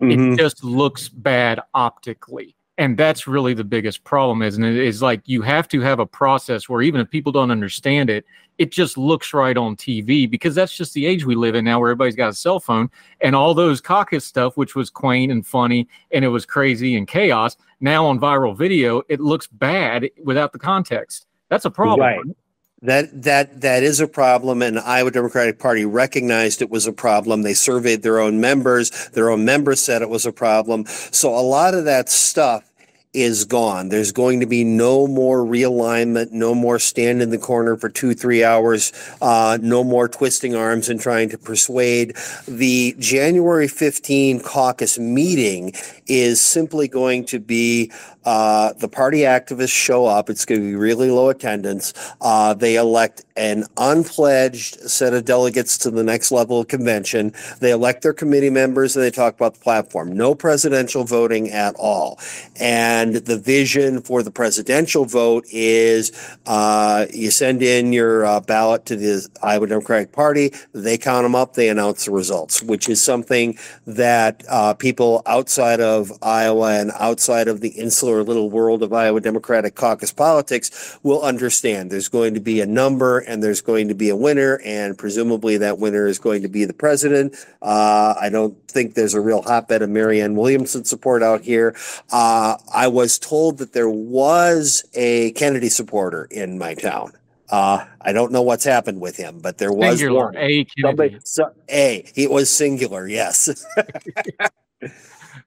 Mhm. 0.00 0.32
it 0.32 0.38
just 0.38 0.64
looks 0.64 1.10
bad 1.10 1.60
optically 1.74 2.56
and 2.78 2.96
that's 2.96 3.26
really 3.26 3.52
the 3.52 3.64
biggest 3.64 4.02
problem 4.02 4.40
isn't 4.40 4.64
it 4.64 4.74
is 4.76 5.02
like 5.02 5.20
you 5.26 5.42
have 5.42 5.68
to 5.68 5.82
have 5.82 5.98
a 5.98 6.06
process 6.06 6.70
where 6.70 6.80
even 6.80 7.02
if 7.02 7.10
people 7.10 7.30
don't 7.32 7.50
understand 7.50 8.08
it 8.08 8.24
it 8.60 8.70
just 8.70 8.98
looks 8.98 9.32
right 9.32 9.56
on 9.56 9.74
tv 9.74 10.30
because 10.30 10.54
that's 10.54 10.76
just 10.76 10.92
the 10.92 11.06
age 11.06 11.24
we 11.24 11.34
live 11.34 11.54
in 11.54 11.64
now 11.64 11.80
where 11.80 11.88
everybody's 11.88 12.14
got 12.14 12.28
a 12.28 12.34
cell 12.34 12.60
phone 12.60 12.90
and 13.22 13.34
all 13.34 13.54
those 13.54 13.80
caucus 13.80 14.24
stuff 14.24 14.56
which 14.56 14.74
was 14.74 14.90
quaint 14.90 15.32
and 15.32 15.46
funny 15.46 15.88
and 16.12 16.24
it 16.24 16.28
was 16.28 16.44
crazy 16.44 16.96
and 16.96 17.08
chaos 17.08 17.56
now 17.80 18.04
on 18.04 18.20
viral 18.20 18.56
video 18.56 19.02
it 19.08 19.18
looks 19.18 19.46
bad 19.46 20.08
without 20.22 20.52
the 20.52 20.58
context 20.58 21.26
that's 21.48 21.64
a 21.64 21.70
problem 21.70 22.06
Right. 22.06 22.36
That 22.82 23.24
that 23.24 23.60
that 23.60 23.82
is 23.82 24.00
a 24.00 24.08
problem, 24.08 24.62
and 24.62 24.78
Iowa 24.78 25.10
Democratic 25.10 25.58
Party 25.58 25.84
recognized 25.84 26.62
it 26.62 26.70
was 26.70 26.86
a 26.86 26.92
problem. 26.94 27.42
They 27.42 27.52
surveyed 27.52 28.02
their 28.02 28.18
own 28.18 28.40
members. 28.40 29.10
Their 29.10 29.28
own 29.28 29.44
members 29.44 29.82
said 29.82 30.00
it 30.00 30.08
was 30.08 30.24
a 30.24 30.32
problem. 30.32 30.86
So 30.86 31.28
a 31.28 31.44
lot 31.44 31.74
of 31.74 31.84
that 31.84 32.08
stuff 32.08 32.69
is 33.12 33.44
gone. 33.44 33.88
There's 33.88 34.12
going 34.12 34.38
to 34.38 34.46
be 34.46 34.62
no 34.62 35.08
more 35.08 35.44
realignment, 35.44 36.30
no 36.30 36.54
more 36.54 36.78
stand 36.78 37.20
in 37.20 37.30
the 37.30 37.38
corner 37.38 37.76
for 37.76 37.88
two, 37.88 38.14
three 38.14 38.44
hours, 38.44 38.92
uh, 39.20 39.58
no 39.60 39.82
more 39.82 40.08
twisting 40.08 40.54
arms 40.54 40.88
and 40.88 41.00
trying 41.00 41.28
to 41.30 41.38
persuade. 41.38 42.16
The 42.46 42.94
January 43.00 43.66
15 43.66 44.40
caucus 44.40 44.96
meeting 44.96 45.72
is 46.06 46.40
simply 46.40 46.86
going 46.86 47.24
to 47.26 47.40
be 47.40 47.90
uh, 48.24 48.72
the 48.74 48.88
party 48.88 49.20
activists 49.20 49.70
show 49.70 50.06
up. 50.06 50.28
It's 50.30 50.44
going 50.44 50.60
to 50.60 50.66
be 50.66 50.74
really 50.74 51.10
low 51.10 51.28
attendance. 51.30 51.92
Uh, 52.20 52.54
they 52.54 52.76
elect 52.76 53.24
an 53.36 53.64
unpledged 53.78 54.78
set 54.90 55.14
of 55.14 55.24
delegates 55.24 55.78
to 55.78 55.90
the 55.90 56.04
next 56.04 56.30
level 56.30 56.60
of 56.60 56.68
convention. 56.68 57.32
They 57.60 57.70
elect 57.70 58.02
their 58.02 58.12
committee 58.12 58.50
members 58.50 58.96
and 58.96 59.04
they 59.04 59.10
talk 59.10 59.34
about 59.34 59.54
the 59.54 59.60
platform. 59.60 60.12
No 60.12 60.34
presidential 60.34 61.04
voting 61.04 61.50
at 61.50 61.74
all. 61.76 62.18
And 62.60 63.16
the 63.16 63.38
vision 63.38 64.02
for 64.02 64.22
the 64.22 64.30
presidential 64.30 65.06
vote 65.06 65.44
is 65.50 66.12
uh, 66.46 67.06
you 67.12 67.30
send 67.30 67.62
in 67.62 67.92
your 67.92 68.26
uh, 68.26 68.40
ballot 68.40 68.84
to 68.86 68.96
the 68.96 69.26
Iowa 69.42 69.66
Democratic 69.66 70.12
Party, 70.12 70.52
they 70.72 70.98
count 70.98 71.24
them 71.24 71.34
up, 71.34 71.54
they 71.54 71.68
announce 71.68 72.04
the 72.04 72.10
results, 72.10 72.62
which 72.62 72.88
is 72.88 73.02
something 73.02 73.58
that 73.86 74.44
uh, 74.48 74.74
people 74.74 75.22
outside 75.26 75.80
of 75.80 76.12
Iowa 76.22 76.80
and 76.80 76.92
outside 76.98 77.48
of 77.48 77.60
the 77.60 77.70
insular 77.70 78.09
little 78.22 78.50
world 78.50 78.82
of 78.82 78.92
Iowa 78.92 79.20
Democratic 79.20 79.74
caucus 79.74 80.12
politics 80.12 80.98
will 81.02 81.22
understand. 81.22 81.90
There's 81.90 82.08
going 82.08 82.34
to 82.34 82.40
be 82.40 82.60
a 82.60 82.66
number 82.66 83.20
and 83.20 83.42
there's 83.42 83.60
going 83.60 83.88
to 83.88 83.94
be 83.94 84.08
a 84.10 84.16
winner, 84.16 84.60
and 84.64 84.98
presumably 84.98 85.56
that 85.58 85.78
winner 85.78 86.06
is 86.06 86.18
going 86.18 86.42
to 86.42 86.48
be 86.48 86.64
the 86.64 86.74
president. 86.74 87.34
Uh, 87.62 88.14
I 88.20 88.28
don't 88.28 88.56
think 88.68 88.94
there's 88.94 89.14
a 89.14 89.20
real 89.20 89.42
hotbed 89.42 89.82
of 89.82 89.90
Marianne 89.90 90.34
Williamson 90.34 90.84
support 90.84 91.22
out 91.22 91.42
here. 91.42 91.74
Uh, 92.12 92.56
I 92.74 92.88
was 92.88 93.18
told 93.18 93.58
that 93.58 93.72
there 93.72 93.90
was 93.90 94.84
a 94.94 95.32
Kennedy 95.32 95.68
supporter 95.68 96.26
in 96.30 96.58
my 96.58 96.74
town. 96.74 97.12
Uh, 97.50 97.84
I 98.00 98.12
don't 98.12 98.30
know 98.30 98.42
what's 98.42 98.64
happened 98.64 99.00
with 99.00 99.16
him, 99.16 99.40
but 99.40 99.58
there 99.58 99.72
was 99.72 99.98
Singular, 99.98 100.26
one. 100.26 100.36
A 100.36 100.66
Somebody, 100.78 101.18
so, 101.24 101.50
a, 101.68 102.04
it 102.14 102.30
was 102.30 102.48
singular, 102.48 103.08
yes. 103.08 103.66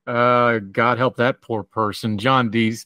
Uh, 0.06 0.60
God 0.60 0.98
help 0.98 1.16
that 1.18 1.42
poor 1.42 1.64
person. 1.64 2.18
John 2.18 2.52
Deeth 2.52 2.86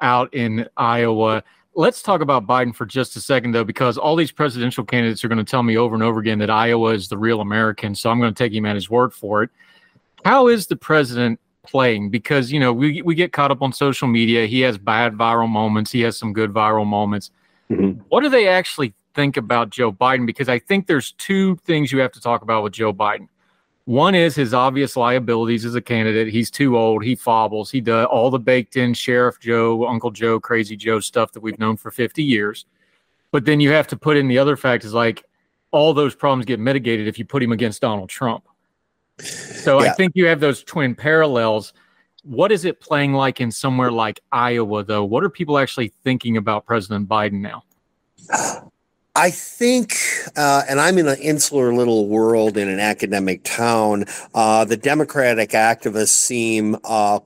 out 0.00 0.32
in 0.34 0.68
Iowa. 0.76 1.42
Let's 1.74 2.02
talk 2.02 2.20
about 2.20 2.46
Biden 2.46 2.74
for 2.74 2.86
just 2.86 3.16
a 3.16 3.20
second, 3.20 3.52
though, 3.52 3.64
because 3.64 3.96
all 3.96 4.16
these 4.16 4.32
presidential 4.32 4.84
candidates 4.84 5.24
are 5.24 5.28
going 5.28 5.38
to 5.38 5.44
tell 5.44 5.62
me 5.62 5.76
over 5.76 5.94
and 5.94 6.02
over 6.02 6.20
again 6.20 6.38
that 6.40 6.50
Iowa 6.50 6.90
is 6.90 7.08
the 7.08 7.16
real 7.16 7.40
American. 7.40 7.94
So 7.94 8.10
I'm 8.10 8.18
going 8.18 8.34
to 8.34 8.38
take 8.38 8.52
him 8.52 8.66
at 8.66 8.74
his 8.74 8.90
word 8.90 9.12
for 9.12 9.42
it. 9.44 9.50
How 10.24 10.48
is 10.48 10.66
the 10.66 10.76
president 10.76 11.38
playing? 11.64 12.10
Because, 12.10 12.50
you 12.50 12.58
know, 12.58 12.72
we, 12.72 13.02
we 13.02 13.14
get 13.14 13.32
caught 13.32 13.50
up 13.50 13.62
on 13.62 13.72
social 13.72 14.08
media. 14.08 14.46
He 14.46 14.60
has 14.60 14.76
bad 14.76 15.14
viral 15.14 15.48
moments, 15.48 15.92
he 15.92 16.00
has 16.00 16.18
some 16.18 16.32
good 16.32 16.52
viral 16.52 16.86
moments. 16.86 17.30
Mhm. 17.70 18.00
What 18.08 18.22
do 18.22 18.28
they 18.28 18.48
actually 18.48 18.94
think 19.14 19.36
about 19.36 19.70
Joe 19.70 19.92
Biden? 19.92 20.26
Because 20.26 20.48
I 20.48 20.58
think 20.58 20.86
there's 20.86 21.12
two 21.12 21.56
things 21.64 21.92
you 21.92 22.00
have 22.00 22.12
to 22.12 22.20
talk 22.20 22.42
about 22.42 22.62
with 22.62 22.72
Joe 22.72 22.92
Biden. 22.92 23.28
One 23.88 24.14
is 24.14 24.34
his 24.34 24.52
obvious 24.52 24.98
liabilities 24.98 25.64
as 25.64 25.74
a 25.74 25.80
candidate. 25.80 26.28
He's 26.28 26.50
too 26.50 26.76
old. 26.76 27.02
He 27.02 27.14
fobbles. 27.14 27.70
He 27.70 27.80
does 27.80 28.06
all 28.10 28.28
the 28.28 28.38
baked 28.38 28.76
in 28.76 28.92
Sheriff 28.92 29.40
Joe, 29.40 29.86
Uncle 29.86 30.10
Joe, 30.10 30.38
Crazy 30.38 30.76
Joe 30.76 31.00
stuff 31.00 31.32
that 31.32 31.40
we've 31.40 31.58
known 31.58 31.78
for 31.78 31.90
50 31.90 32.22
years. 32.22 32.66
But 33.30 33.46
then 33.46 33.60
you 33.60 33.70
have 33.70 33.86
to 33.86 33.96
put 33.96 34.18
in 34.18 34.28
the 34.28 34.36
other 34.36 34.58
fact 34.58 34.84
is 34.84 34.92
like 34.92 35.24
all 35.70 35.94
those 35.94 36.14
problems 36.14 36.44
get 36.44 36.60
mitigated 36.60 37.08
if 37.08 37.18
you 37.18 37.24
put 37.24 37.42
him 37.42 37.50
against 37.50 37.80
Donald 37.80 38.10
Trump. 38.10 38.44
So 39.20 39.78
I 39.78 39.88
think 39.94 40.12
you 40.14 40.26
have 40.26 40.40
those 40.40 40.62
twin 40.62 40.94
parallels. 40.94 41.72
What 42.24 42.52
is 42.52 42.66
it 42.66 42.82
playing 42.82 43.14
like 43.14 43.40
in 43.40 43.50
somewhere 43.50 43.90
like 43.90 44.20
Iowa, 44.30 44.84
though? 44.84 45.06
What 45.06 45.24
are 45.24 45.30
people 45.30 45.56
actually 45.56 45.94
thinking 46.04 46.36
about 46.36 46.66
President 46.66 47.08
Biden 47.08 47.40
now? 47.40 47.64
I 49.18 49.32
think, 49.32 49.96
uh, 50.36 50.62
and 50.68 50.80
I'm 50.80 50.96
in 50.96 51.08
an 51.08 51.18
insular 51.18 51.74
little 51.74 52.06
world 52.06 52.56
in 52.56 52.68
an 52.68 52.78
academic 52.78 53.42
town. 53.42 54.04
Uh, 54.32 54.64
the 54.64 54.76
Democratic 54.76 55.50
activists 55.50 56.10
seem 56.10 56.76
uh, 56.84 57.18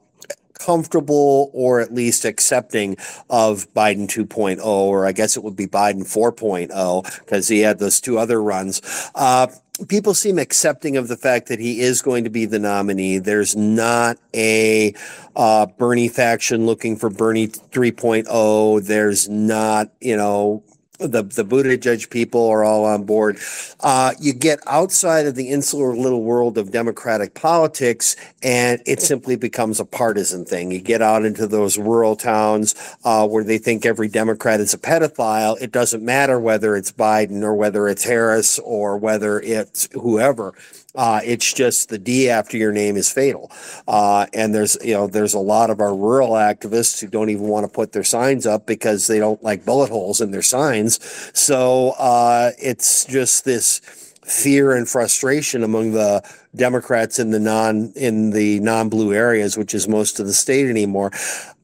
comfortable 0.54 1.50
or 1.52 1.82
at 1.82 1.92
least 1.92 2.24
accepting 2.24 2.96
of 3.28 3.70
Biden 3.74 4.06
2.0, 4.08 4.64
or 4.64 5.06
I 5.06 5.12
guess 5.12 5.36
it 5.36 5.44
would 5.44 5.54
be 5.54 5.66
Biden 5.66 6.00
4.0 6.00 7.20
because 7.20 7.48
he 7.48 7.60
had 7.60 7.78
those 7.78 8.00
two 8.00 8.16
other 8.16 8.42
runs. 8.42 8.80
Uh, 9.14 9.48
people 9.86 10.14
seem 10.14 10.38
accepting 10.38 10.96
of 10.96 11.08
the 11.08 11.16
fact 11.18 11.48
that 11.48 11.58
he 11.58 11.80
is 11.80 12.00
going 12.00 12.24
to 12.24 12.30
be 12.30 12.46
the 12.46 12.58
nominee. 12.58 13.18
There's 13.18 13.54
not 13.54 14.16
a 14.34 14.94
uh, 15.36 15.66
Bernie 15.66 16.08
faction 16.08 16.64
looking 16.64 16.96
for 16.96 17.10
Bernie 17.10 17.48
3.0. 17.48 18.86
There's 18.86 19.28
not, 19.28 19.90
you 20.00 20.16
know, 20.16 20.64
the 21.06 21.22
the 21.22 21.44
Buttigieg 21.44 22.10
people 22.10 22.48
are 22.48 22.64
all 22.64 22.84
on 22.84 23.04
board. 23.04 23.38
Uh, 23.80 24.12
you 24.20 24.32
get 24.32 24.60
outside 24.66 25.26
of 25.26 25.34
the 25.34 25.48
insular 25.48 25.94
little 25.96 26.22
world 26.22 26.58
of 26.58 26.70
Democratic 26.70 27.34
politics, 27.34 28.16
and 28.42 28.80
it 28.86 29.00
simply 29.00 29.36
becomes 29.36 29.80
a 29.80 29.84
partisan 29.84 30.44
thing. 30.44 30.70
You 30.70 30.80
get 30.80 31.02
out 31.02 31.24
into 31.24 31.46
those 31.46 31.78
rural 31.78 32.16
towns 32.16 32.74
uh, 33.04 33.26
where 33.26 33.44
they 33.44 33.58
think 33.58 33.84
every 33.84 34.08
Democrat 34.08 34.60
is 34.60 34.74
a 34.74 34.78
pedophile. 34.78 35.60
It 35.60 35.72
doesn't 35.72 36.04
matter 36.04 36.38
whether 36.38 36.76
it's 36.76 36.92
Biden 36.92 37.42
or 37.42 37.54
whether 37.54 37.88
it's 37.88 38.04
Harris 38.04 38.58
or 38.60 38.96
whether 38.96 39.40
it's 39.40 39.88
whoever. 39.92 40.54
Uh, 40.94 41.20
it's 41.24 41.52
just 41.52 41.88
the 41.88 41.98
D 41.98 42.28
after 42.28 42.56
your 42.56 42.72
name 42.72 42.96
is 42.96 43.10
fatal. 43.10 43.50
Uh, 43.88 44.26
and 44.34 44.54
there's, 44.54 44.76
you 44.84 44.94
know, 44.94 45.06
there's 45.06 45.34
a 45.34 45.38
lot 45.38 45.70
of 45.70 45.80
our 45.80 45.94
rural 45.94 46.32
activists 46.32 47.00
who 47.00 47.06
don't 47.06 47.30
even 47.30 47.44
want 47.44 47.64
to 47.64 47.72
put 47.72 47.92
their 47.92 48.04
signs 48.04 48.46
up 48.46 48.66
because 48.66 49.06
they 49.06 49.18
don't 49.18 49.42
like 49.42 49.64
bullet 49.64 49.90
holes 49.90 50.20
in 50.20 50.30
their 50.30 50.42
signs. 50.42 51.00
So 51.32 51.90
uh, 51.98 52.50
it's 52.58 53.04
just 53.06 53.44
this 53.44 53.80
fear 54.24 54.72
and 54.72 54.88
frustration 54.88 55.62
among 55.64 55.92
the 55.92 56.22
Democrats 56.54 57.18
in 57.18 57.30
the 57.30 57.40
non 57.40 57.92
in 57.96 58.30
the 58.30 58.60
non-blue 58.60 59.12
areas, 59.12 59.56
which 59.56 59.74
is 59.74 59.88
most 59.88 60.20
of 60.20 60.26
the 60.26 60.32
state 60.32 60.68
anymore. 60.68 61.10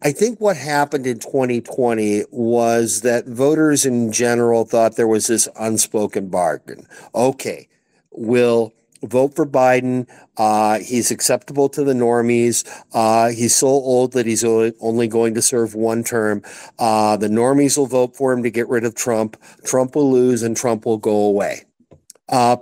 I 0.02 0.12
think 0.12 0.40
what 0.40 0.56
happened 0.56 1.06
in 1.06 1.18
2020 1.18 2.24
was 2.30 3.02
that 3.02 3.26
voters 3.26 3.84
in 3.84 4.12
general 4.12 4.64
thought 4.64 4.96
there 4.96 5.08
was 5.08 5.26
this 5.26 5.48
unspoken 5.58 6.28
bargain. 6.28 6.86
Okay, 7.14 7.68
we'll 8.10 8.72
vote 9.02 9.34
for 9.34 9.46
Biden. 9.46 10.08
Uh, 10.36 10.78
he's 10.80 11.10
acceptable 11.10 11.68
to 11.70 11.84
the 11.84 11.92
normies. 11.92 12.66
Uh, 12.92 13.30
he's 13.30 13.54
so 13.54 13.66
old 13.66 14.12
that 14.12 14.26
he's 14.26 14.44
only 14.44 15.08
going 15.08 15.34
to 15.34 15.42
serve 15.42 15.74
one 15.74 16.04
term. 16.04 16.42
Uh, 16.78 17.16
the 17.16 17.28
normies 17.28 17.76
will 17.78 17.86
vote 17.86 18.16
for 18.16 18.32
him 18.32 18.42
to 18.42 18.50
get 18.50 18.68
rid 18.68 18.84
of 18.84 18.94
Trump. 18.94 19.40
Trump 19.64 19.94
will 19.94 20.10
lose 20.10 20.42
and 20.42 20.56
Trump 20.56 20.84
will 20.84 20.98
go 20.98 21.16
away. 21.16 21.64
Uh, 22.28 22.56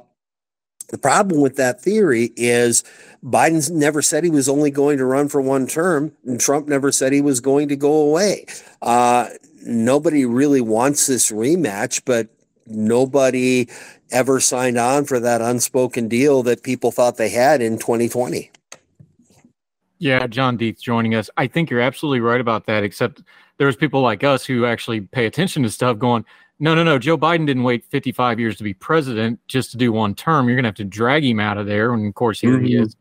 the 0.89 0.99
problem 0.99 1.41
with 1.41 1.57
that 1.57 1.81
theory 1.81 2.33
is 2.37 2.85
Biden's 3.25 3.71
never 3.71 4.03
said 4.03 4.23
he 4.23 4.31
was 4.31 4.49
only 4.49 4.71
going 4.71 4.99
to 4.99 5.05
run 5.05 5.29
for 5.29 5.41
one 5.41 5.67
term, 5.67 6.13
and 6.25 6.41
Trump 6.41 6.69
never 6.69 6.93
said 6.93 7.13
he 7.13 7.21
was 7.21 7.41
going 7.41 7.69
to 7.69 7.77
go 7.77 7.93
away. 7.93 8.47
Uh, 8.83 9.29
nobody 9.65 10.25
really 10.25 10.61
wants 10.61 11.07
this 11.07 11.33
rematch, 11.33 12.03
but 12.05 12.29
nobody 12.67 13.69
ever 14.11 14.41
signed 14.41 14.79
on 14.79 15.05
for 15.05 15.19
that 15.21 15.41
unspoken 15.41 16.09
deal 16.09 16.43
that 16.45 16.63
people 16.63 16.91
thought 16.91 17.17
they 17.17 17.29
had 17.29 17.61
in 17.61 17.79
2020. 17.79 18.51
Yeah, 19.99 20.27
John 20.27 20.59
Deeth 20.59 20.81
joining 20.81 21.15
us. 21.15 21.31
I 21.37 21.47
think 21.47 21.71
you're 21.71 21.81
absolutely 21.81 22.21
right 22.21 22.41
about 22.41 22.67
that, 22.67 22.85
except 22.85 23.23
there's 23.59 23.77
people 23.77 24.03
like 24.03 24.25
us 24.25 24.45
who 24.45 24.67
actually 24.67 25.01
pay 25.01 25.27
attention 25.27 25.63
to 25.63 25.71
stuff 25.71 25.99
going, 25.99 26.25
no, 26.59 26.75
no, 26.75 26.83
no. 26.83 26.99
Joe 26.99 27.19
Biden 27.19 27.47
didn't 27.47 27.63
wait 27.65 27.85
55 27.85 28.39
years 28.41 28.57
to 28.57 28.65
be 28.65 28.75
president 28.75 29.39
just 29.49 29.71
to 29.73 29.77
do 29.77 29.93
one 29.93 30.15
term. 30.15 30.47
You're 30.49 30.57
going 30.57 30.65
to 30.65 30.69
have 30.69 30.75
to 30.77 30.85
drag 30.85 31.25
him 31.25 31.41
out 31.41 31.59
of 31.59 31.67
there. 31.67 31.93
And 31.93 32.07
of 32.07 32.15
course, 32.15 32.41
here 32.41 32.59
he 32.59 32.75
Mhm. 32.75 32.83
is. 32.83 32.97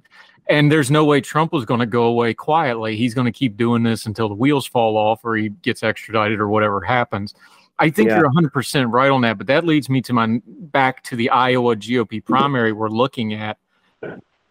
And 0.47 0.71
there's 0.71 0.91
no 0.91 1.05
way 1.05 1.21
Trump 1.21 1.51
was 1.53 1.65
going 1.65 1.79
to 1.79 1.85
go 1.85 2.03
away 2.03 2.33
quietly. 2.33 2.95
He's 2.95 3.13
going 3.13 3.25
to 3.25 3.31
keep 3.31 3.57
doing 3.57 3.83
this 3.83 4.05
until 4.05 4.29
the 4.29 4.35
wheels 4.35 4.67
fall 4.67 4.95
off 4.97 5.23
or 5.23 5.35
he 5.35 5.49
gets 5.49 5.83
extradited 5.83 6.39
or 6.39 6.49
whatever 6.49 6.81
happens. 6.81 7.33
I 7.77 7.89
think 7.89 8.09
Yeah. 8.09 8.17
you're 8.19 8.29
100% 8.29 8.91
right 8.91 9.11
on 9.11 9.21
that. 9.21 9.37
But 9.37 9.47
that 9.47 9.65
leads 9.65 9.89
me 9.89 10.01
to 10.03 10.13
my 10.13 10.39
back 10.45 11.03
to 11.03 11.15
the 11.15 11.29
Iowa 11.29 11.75
GOP 11.75 12.21
mm-hmm. 12.21 12.33
primary 12.33 12.71
we're 12.71 12.89
looking 12.89 13.33
at. 13.33 13.57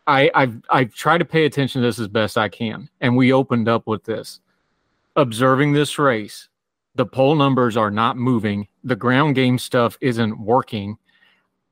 I, 0.06 0.30
I've 0.34 0.60
I've 0.68 0.94
tried 0.94 1.18
to 1.18 1.24
pay 1.24 1.46
attention 1.46 1.80
to 1.80 1.88
this 1.88 1.98
as 1.98 2.08
best 2.08 2.36
I 2.36 2.48
can, 2.50 2.90
and 3.00 3.16
we 3.16 3.32
opened 3.32 3.68
up 3.68 3.86
with 3.86 4.04
this. 4.04 4.40
Observing 5.16 5.72
this 5.72 5.98
race, 5.98 6.48
the 6.94 7.06
poll 7.06 7.34
numbers 7.34 7.76
are 7.76 7.90
not 7.90 8.16
moving. 8.16 8.68
The 8.82 8.96
ground 8.96 9.34
game 9.34 9.58
stuff 9.58 9.96
isn't 10.00 10.38
working. 10.38 10.98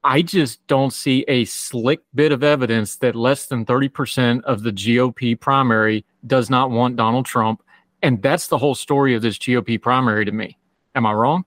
I 0.05 0.23
just 0.23 0.67
don't 0.67 0.93
see 0.93 1.25
a 1.29 1.45
slick 1.45 2.01
bit 2.15 2.33
of 2.33 2.43
evidence 2.43 2.97
that 2.97 3.15
less 3.15 3.47
than 3.47 3.65
30% 3.65 4.43
of 4.45 4.63
the 4.63 4.73
GOP 4.73 5.39
primary 5.39 6.05
does 6.27 6.51
not 6.51 6.71
want 6.71 6.97
Donald 6.97 7.27
Trump. 7.27 7.63
And 8.03 8.21
that's 8.21 8.49
the 8.49 8.59
whole 8.59 8.75
story 8.75 9.15
of 9.15 9.23
this 9.23 9.39
GOP 9.39 9.81
primary 9.81 10.25
to 10.25 10.33
me. 10.33 10.59
Am 10.95 11.07
I 11.07 11.13
wrong? 11.13 11.45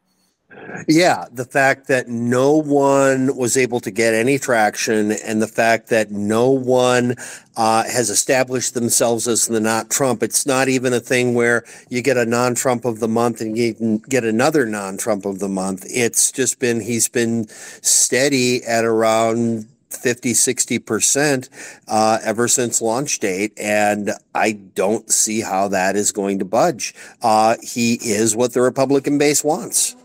Yeah, 0.88 1.25
the 1.31 1.45
fact 1.45 1.88
that 1.88 2.08
no 2.08 2.53
one 2.53 3.36
was 3.36 3.58
able 3.58 3.79
to 3.81 3.91
get 3.91 4.13
any 4.13 4.38
traction, 4.38 5.12
and 5.12 5.41
the 5.41 5.47
fact 5.47 5.89
that 5.89 6.12
no 6.12 6.49
one 6.49 7.15
uh, 7.58 7.84
has 7.84 8.10
established 8.10 8.73
themselves 8.73 9.27
as 9.27 9.47
the 9.47 9.60
not 9.60 9.89
Trump. 9.89 10.21
It's 10.23 10.45
not 10.45 10.67
even 10.67 10.93
a 10.93 10.99
thing 10.99 11.34
where 11.34 11.63
you 11.89 12.01
get 12.01 12.17
a 12.17 12.25
non 12.25 12.55
Trump 12.55 12.86
of 12.86 12.99
the 12.99 13.08
month 13.08 13.41
and 13.41 13.58
you 13.58 13.73
can 13.73 13.97
get 13.99 14.23
another 14.23 14.65
non 14.65 14.97
Trump 14.97 15.25
of 15.25 15.39
the 15.39 15.49
month. 15.49 15.86
It's 15.88 16.31
just 16.31 16.60
been, 16.60 16.81
he's 16.81 17.08
been 17.08 17.47
steady 17.47 18.63
at 18.65 18.86
around 18.86 19.67
50, 19.89 20.34
60% 20.34 21.50
uh, 21.88 22.19
ever 22.24 22.48
since 22.48 22.82
launch 22.82 23.19
date. 23.19 23.54
And 23.58 24.12
I 24.34 24.54
don't 24.54 25.10
see 25.12 25.41
how 25.41 25.67
that 25.69 25.95
is 25.95 26.12
going 26.12 26.39
to 26.39 26.45
budge. 26.45 26.93
Uh, 27.21 27.56
he 27.62 27.95
is 27.95 28.36
what 28.36 28.54
the 28.54 28.62
Republican 28.62 29.17
base 29.17 29.43
wants. 29.43 29.95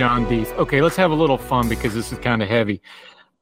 John 0.00 0.24
Deeth. 0.24 0.50
Okay, 0.56 0.80
let's 0.80 0.96
have 0.96 1.10
a 1.10 1.14
little 1.14 1.36
fun 1.36 1.68
because 1.68 1.92
this 1.92 2.10
is 2.10 2.18
kind 2.20 2.42
of 2.42 2.48
heavy. 2.48 2.80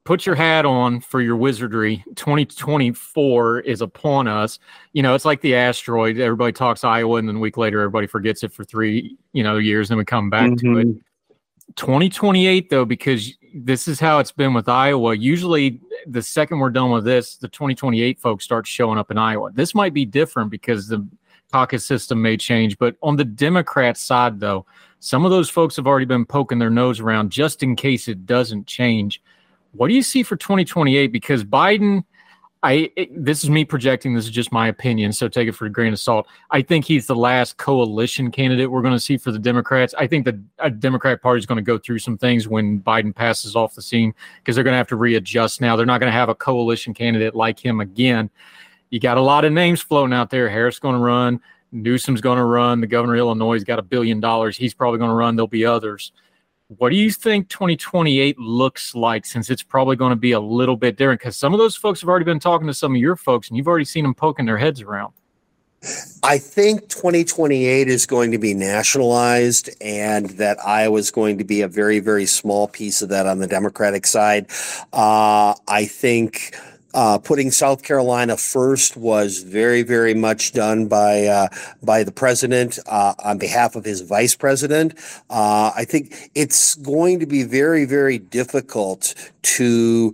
Put 0.03 0.27
your 0.27 0.35
hat 0.35 0.66
on 0.66 0.99
for 0.99 1.21
your 1.21 1.37
wizardry. 1.37 2.03
2024 2.16 3.61
is 3.61 3.81
upon 3.81 4.27
us. 4.27 4.59
You 4.92 5.05
know, 5.05 5.14
it's 5.14 5.25
like 5.25 5.40
the 5.40 5.55
asteroid. 5.55 6.18
Everybody 6.18 6.53
talks 6.53 6.83
Iowa, 6.83 7.18
and 7.18 7.29
then 7.29 7.37
a 7.37 7.38
week 7.38 7.59
later, 7.59 7.81
everybody 7.81 8.09
forgets 8.09 8.42
it 8.42 8.53
for 8.53 8.64
three, 8.64 9.16
you 9.33 9.44
know, 9.44 9.59
years, 9.59 9.92
and 9.92 9.99
we 9.99 10.05
come 10.05 10.31
back 10.31 10.51
mm-hmm. 10.51 10.75
to 10.75 10.81
it. 10.81 11.77
2028, 11.77 12.71
though, 12.71 12.85
because 12.85 13.35
this 13.55 13.87
is 13.87 14.01
how 14.01 14.18
it's 14.18 14.33
been 14.33 14.53
with 14.53 14.68
Iowa. 14.68 15.14
Usually, 15.14 15.81
the 16.09 16.23
second 16.23 16.59
we're 16.59 16.71
done 16.71 16.90
with 16.90 17.05
this, 17.05 17.37
the 17.37 17.47
2028 17.47 18.18
folks 18.18 18.44
start 18.44 18.66
showing 18.66 18.99
up 18.99 19.12
in 19.12 19.16
Iowa. 19.16 19.53
This 19.53 19.77
might 19.77 19.94
be 19.94 20.05
different 20.05 20.51
because 20.51 20.88
the 20.88 21.07
caucus 21.53 21.87
system 21.87 22.21
may 22.21 22.37
change. 22.37 22.79
But 22.79 22.97
on 23.01 23.14
the 23.14 23.25
Democrat 23.25 23.97
side, 23.97 24.40
though, 24.40 24.66
some 25.01 25.25
of 25.25 25.31
those 25.31 25.49
folks 25.49 25.77
have 25.77 25.87
already 25.87 26.07
been 26.07 26.25
poking 26.25 26.59
their 26.59 26.71
nose 26.71 27.01
around 27.01 27.31
just 27.31 27.63
in 27.63 27.77
case 27.77 28.09
it 28.09 28.27
doesn't 28.27 28.67
change. 28.67 29.23
What 29.73 29.89
do 29.89 29.95
you 29.95 30.03
see 30.03 30.23
for 30.23 30.37
2028? 30.37 31.09
Because 31.09 31.45
Biden, 31.45 32.05
I 32.63 32.91
it, 32.97 33.25
this 33.25 33.45
is 33.45 33.51
me 33.51 33.65
projecting. 33.65 34.15
This 34.15 34.25
is 34.25 34.31
just 34.31 34.51
my 34.51 34.67
opinion, 34.67 35.13
so 35.13 35.29
take 35.29 35.47
it 35.47 35.53
for 35.53 35.67
a 35.67 35.71
grain 35.71 35.93
of 35.93 36.01
salt. 36.01 36.27
I 36.51 36.63
think 36.63 36.85
he's 36.85 37.07
the 37.07 37.15
last 37.15 37.59
coalition 37.59 38.33
candidate 38.33 38.71
we're 38.71 38.83
going 38.83 38.95
to 38.95 39.01
see 39.01 39.17
for 39.17 39.31
the 39.31 39.39
Democrats. 39.39 39.95
I 39.97 40.09
think 40.09 40.25
the 40.25 40.33
Democratic 40.71 41.23
Party 41.23 41.39
is 41.39 41.47
going 41.47 41.57
to 41.57 41.63
go 41.63 41.79
through 41.79 42.01
some 42.01 42.19
things 42.19 42.49
when 42.49 42.81
Biden 42.81 43.15
passes 43.15 43.55
off 43.55 43.75
the 43.75 43.83
scene 43.83 44.13
because 44.39 44.57
they're 44.57 44.65
going 44.65 44.75
to 44.75 44.79
have 44.79 44.89
to 44.89 44.97
readjust. 44.97 45.61
Now 45.61 45.77
they're 45.77 45.87
not 45.87 46.01
going 46.01 46.11
to 46.11 46.19
have 46.19 46.29
a 46.29 46.35
coalition 46.35 46.95
candidate 46.95 47.37
like 47.37 47.65
him 47.65 47.81
again. 47.81 48.31
You 48.91 48.99
got 48.99 49.19
a 49.19 49.23
lot 49.23 49.45
of 49.45 49.53
names 49.53 49.81
floating 49.81 50.15
out 50.15 50.31
there. 50.31 50.49
Harris 50.49 50.79
going 50.79 50.97
to 50.97 51.01
run. 51.01 51.41
Newsom's 51.73 52.21
going 52.21 52.39
to 52.39 52.45
run. 52.45 52.81
The 52.81 52.87
governor 52.87 53.15
of 53.15 53.19
Illinois 53.19 53.55
has 53.55 53.65
got 53.65 53.79
a 53.79 53.83
billion 53.83 54.21
dollars. 54.21 54.57
He's 54.57 54.75
probably 54.75 54.99
going 54.99 55.11
to 55.11 55.15
run. 55.15 55.37
There'll 55.37 55.47
be 55.47 55.65
others. 55.65 56.13
What 56.77 56.91
do 56.91 56.97
you 56.97 57.11
think 57.11 57.49
2028 57.49 58.39
looks 58.39 58.95
like 58.95 59.25
since 59.25 59.49
it's 59.49 59.63
probably 59.63 59.97
going 59.97 60.11
to 60.11 60.17
be 60.17 60.33
a 60.33 60.41
little 60.41 60.77
bit 60.77 60.97
different? 60.97 61.21
Because 61.21 61.37
some 61.37 61.55
of 61.55 61.59
those 61.59 61.77
folks 61.77 62.03
have 62.03 62.11
already 62.11 62.27
been 62.27 62.41
talking 62.41 62.67
to 62.67 62.75
some 62.75 62.95
of 62.95 63.01
your 63.01 63.17
folks 63.17 63.49
and 63.49 63.57
you've 63.57 63.69
already 63.69 63.87
seen 63.87 64.05
them 64.05 64.15
poking 64.15 64.45
their 64.45 64.59
heads 64.59 64.83
around. 64.83 65.15
I 66.23 66.39
think 66.39 66.89
2028 66.89 67.89
is 67.89 68.05
going 68.05 68.33
to 68.33 68.39
be 68.39 68.53
nationalized 68.53 69.71
and 69.81 70.29
that 70.31 70.59
Iowa 70.65 70.99
is 70.99 71.11
going 71.11 71.39
to 71.39 71.45
be 71.45 71.63
a 71.63 71.69
very, 71.69 72.01
very 72.01 72.27
small 72.27 72.69
piece 72.69 73.01
of 73.01 73.09
that 73.11 73.27
on 73.27 73.39
the 73.39 73.47
Democratic 73.47 74.07
side. 74.07 74.51
Uh, 74.93 75.55
I 75.69 75.87
think 75.87 76.55
uh, 76.99 77.17
putting 77.17 77.53
South 77.53 77.85
Carolina 77.85 78.37
first 78.37 78.97
was 78.97 79.45
very, 79.45 79.83
very 79.85 80.15
much 80.15 80.53
done 80.53 80.89
by 80.89 81.27
uh, 81.27 81.47
by 81.81 82.03
the 82.03 82.11
president 82.11 82.77
uh, 82.89 83.15
on 83.25 83.39
behalf 83.39 83.77
of 83.77 83.85
his 83.85 84.01
vice 84.01 84.35
president. 84.35 84.99
Uh, 85.31 85.71
I 85.77 85.85
think 85.85 86.29
it's 86.35 86.75
going 86.75 87.21
to 87.21 87.27
be 87.27 87.45
very, 87.45 87.85
very 87.85 88.19
difficult 88.19 89.15
to 89.43 90.13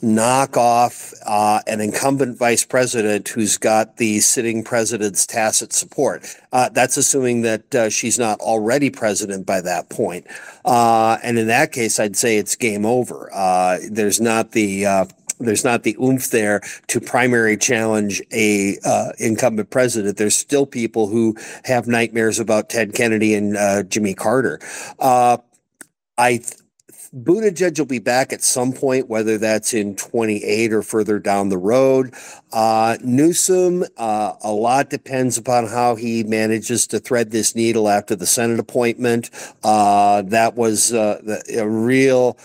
knock 0.00 0.56
off 0.56 1.12
uh, 1.26 1.60
an 1.66 1.80
incumbent 1.80 2.38
vice 2.38 2.64
president 2.64 3.28
who's 3.28 3.58
got 3.58 3.98
the 3.98 4.18
sitting 4.20 4.64
president's 4.64 5.26
tacit 5.26 5.72
support. 5.72 6.24
Uh, 6.50 6.68
that's 6.70 6.96
assuming 6.96 7.42
that 7.42 7.74
uh, 7.74 7.88
she's 7.90 8.18
not 8.18 8.40
already 8.40 8.88
president 8.88 9.46
by 9.46 9.60
that 9.60 9.90
point. 9.90 10.26
Uh, 10.64 11.18
and 11.22 11.38
in 11.38 11.46
that 11.46 11.72
case, 11.72 12.00
I'd 12.00 12.16
say 12.16 12.38
it's 12.38 12.56
game 12.56 12.84
over. 12.84 13.30
Uh, 13.32 13.78
there's 13.90 14.20
not 14.20 14.52
the 14.52 14.86
there's 15.44 15.64
not 15.64 15.82
the 15.82 15.96
oomph 16.02 16.30
there 16.30 16.60
to 16.88 17.00
primary 17.00 17.56
challenge 17.56 18.22
a 18.32 18.78
uh, 18.84 19.12
incumbent 19.18 19.70
president. 19.70 20.16
There's 20.16 20.36
still 20.36 20.66
people 20.66 21.08
who 21.08 21.36
have 21.64 21.86
nightmares 21.86 22.38
about 22.38 22.70
Ted 22.70 22.94
Kennedy 22.94 23.34
and 23.34 23.56
uh, 23.56 23.82
Jimmy 23.84 24.14
Carter. 24.14 24.60
Uh, 24.98 25.38
I 26.18 26.40
Buttigieg 27.14 27.78
will 27.78 27.84
be 27.84 27.98
back 27.98 28.32
at 28.32 28.42
some 28.42 28.72
point, 28.72 29.08
whether 29.08 29.36
that's 29.36 29.74
in 29.74 29.96
28 29.96 30.72
or 30.72 30.82
further 30.82 31.18
down 31.18 31.50
the 31.50 31.58
road. 31.58 32.14
Uh, 32.52 32.96
Newsom, 33.04 33.84
uh, 33.98 34.32
a 34.42 34.50
lot 34.50 34.88
depends 34.88 35.36
upon 35.36 35.66
how 35.66 35.94
he 35.94 36.24
manages 36.24 36.86
to 36.86 36.98
thread 36.98 37.30
this 37.30 37.54
needle 37.54 37.90
after 37.90 38.16
the 38.16 38.24
Senate 38.24 38.58
appointment. 38.58 39.28
Uh, 39.62 40.22
that 40.22 40.54
was 40.54 40.94
uh, 40.94 41.20
a 41.54 41.68
real 41.68 42.38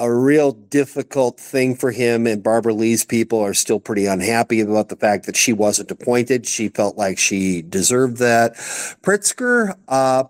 a 0.00 0.12
real 0.12 0.52
difficult 0.52 1.38
thing 1.38 1.76
for 1.76 1.92
him. 1.92 2.26
And 2.26 2.42
Barbara 2.42 2.72
Lee's 2.74 3.04
people 3.04 3.38
are 3.38 3.54
still 3.54 3.78
pretty 3.78 4.06
unhappy 4.06 4.60
about 4.60 4.88
the 4.88 4.96
fact 4.96 5.26
that 5.26 5.36
she 5.36 5.52
wasn't 5.52 5.90
appointed. 5.90 6.46
She 6.46 6.68
felt 6.68 6.96
like 6.96 7.18
she 7.18 7.62
deserved 7.62 8.16
that. 8.16 8.54
Pritzker, 9.02 9.76
uh, 9.88 10.24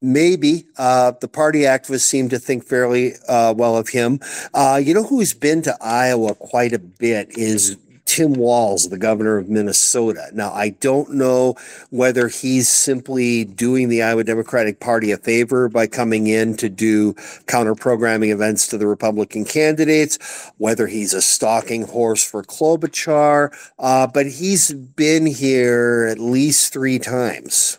maybe 0.00 0.66
uh, 0.78 1.12
the 1.20 1.28
party 1.28 1.62
activists 1.62 2.02
seem 2.02 2.28
to 2.28 2.38
think 2.38 2.64
fairly 2.64 3.14
uh, 3.28 3.52
well 3.56 3.76
of 3.76 3.88
him. 3.88 4.20
Uh, 4.54 4.80
you 4.82 4.94
know 4.94 5.02
who's 5.02 5.34
been 5.34 5.62
to 5.62 5.76
Iowa 5.80 6.34
quite 6.36 6.72
a 6.72 6.78
bit 6.78 7.36
is 7.36 7.76
Tim 8.06 8.34
Walz, 8.34 8.88
the 8.88 8.98
governor 8.98 9.36
of 9.36 9.48
Minnesota. 9.48 10.30
Now, 10.32 10.52
I 10.52 10.70
don't 10.70 11.12
know 11.14 11.56
whether 11.90 12.28
he's 12.28 12.68
simply 12.68 13.44
doing 13.44 13.88
the 13.88 14.02
Iowa 14.02 14.24
Democratic 14.24 14.80
Party 14.80 15.10
a 15.10 15.18
favor 15.18 15.68
by 15.68 15.86
coming 15.86 16.26
in 16.26 16.56
to 16.56 16.68
do 16.68 17.14
counter 17.46 17.74
programming 17.74 18.30
events 18.30 18.68
to 18.68 18.78
the 18.78 18.86
Republican 18.86 19.44
candidates, 19.44 20.50
whether 20.56 20.86
he's 20.86 21.12
a 21.12 21.20
stalking 21.20 21.82
horse 21.82 22.24
for 22.24 22.42
Klobuchar, 22.42 23.52
uh, 23.78 24.06
but 24.06 24.26
he's 24.26 24.72
been 24.72 25.26
here 25.26 26.08
at 26.10 26.18
least 26.18 26.72
three 26.72 26.98
times 26.98 27.78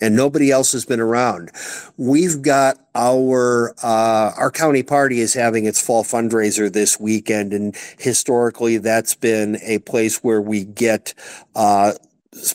and 0.00 0.16
nobody 0.16 0.50
else 0.50 0.72
has 0.72 0.84
been 0.84 1.00
around. 1.00 1.50
We've 1.96 2.42
got 2.42 2.78
our 2.94 3.74
uh, 3.82 4.32
our 4.36 4.50
county 4.50 4.82
party 4.82 5.20
is 5.20 5.34
having 5.34 5.64
its 5.64 5.80
fall 5.80 6.04
fundraiser 6.04 6.72
this 6.72 6.98
weekend, 6.98 7.52
and 7.52 7.76
historically, 7.98 8.78
that's 8.78 9.14
been 9.14 9.58
a 9.62 9.78
place 9.78 10.18
where 10.18 10.40
we 10.40 10.64
get. 10.64 11.14
Uh, 11.54 11.92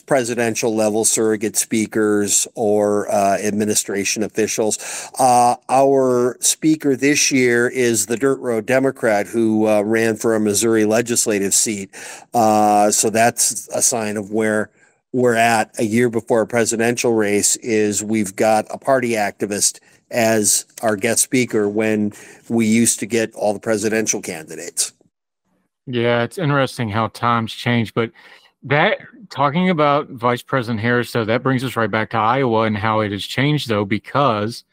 presidential 0.06 0.74
level 0.74 1.04
surrogate 1.04 1.56
speakers 1.56 2.46
or 2.54 3.10
uh, 3.10 3.38
administration 3.38 4.22
officials. 4.22 4.78
Uh, 5.18 5.56
our 5.70 6.36
speaker 6.40 6.96
this 6.96 7.30
year 7.32 7.68
is 7.68 8.06
the 8.06 8.16
Dirt 8.18 8.38
Road 8.40 8.66
Democrat 8.66 9.26
who 9.26 9.66
uh, 9.66 9.80
ran 9.80 10.16
for 10.16 10.34
a 10.34 10.40
Missouri 10.40 10.84
legislative 10.84 11.54
seat. 11.54 11.90
Uh, 12.34 12.90
so 12.90 13.08
that's 13.08 13.68
a 13.68 13.80
sign 13.80 14.18
of 14.18 14.30
where 14.30 14.70
we're 15.12 15.34
at 15.34 15.76
a 15.78 15.84
year 15.84 16.08
before 16.08 16.42
a 16.42 16.46
presidential 16.46 17.14
race 17.14 17.56
is 17.56 18.02
we've 18.02 18.36
got 18.36 18.66
a 18.70 18.78
party 18.78 19.10
activist 19.10 19.80
as 20.10 20.66
our 20.82 20.96
guest 20.96 21.22
speaker 21.22 21.68
when 21.68 22.12
we 22.48 22.66
used 22.66 22.98
to 23.00 23.06
get 23.06 23.34
all 23.34 23.52
the 23.52 23.60
presidential 23.60 24.20
candidates. 24.20 24.92
Yeah, 25.86 26.22
it's 26.22 26.38
interesting 26.38 26.88
how 26.88 27.08
times 27.08 27.52
change, 27.52 27.94
but 27.94 28.10
that 28.62 28.98
talking 29.30 29.70
about 29.70 30.08
Vice 30.10 30.42
President 30.42 30.80
Harris, 30.80 31.12
though, 31.12 31.24
that 31.24 31.42
brings 31.42 31.64
us 31.64 31.76
right 31.76 31.90
back 31.90 32.10
to 32.10 32.18
Iowa 32.18 32.62
and 32.62 32.76
how 32.76 33.00
it 33.00 33.10
has 33.12 33.24
changed, 33.24 33.68
though, 33.68 33.84
because 33.84 34.64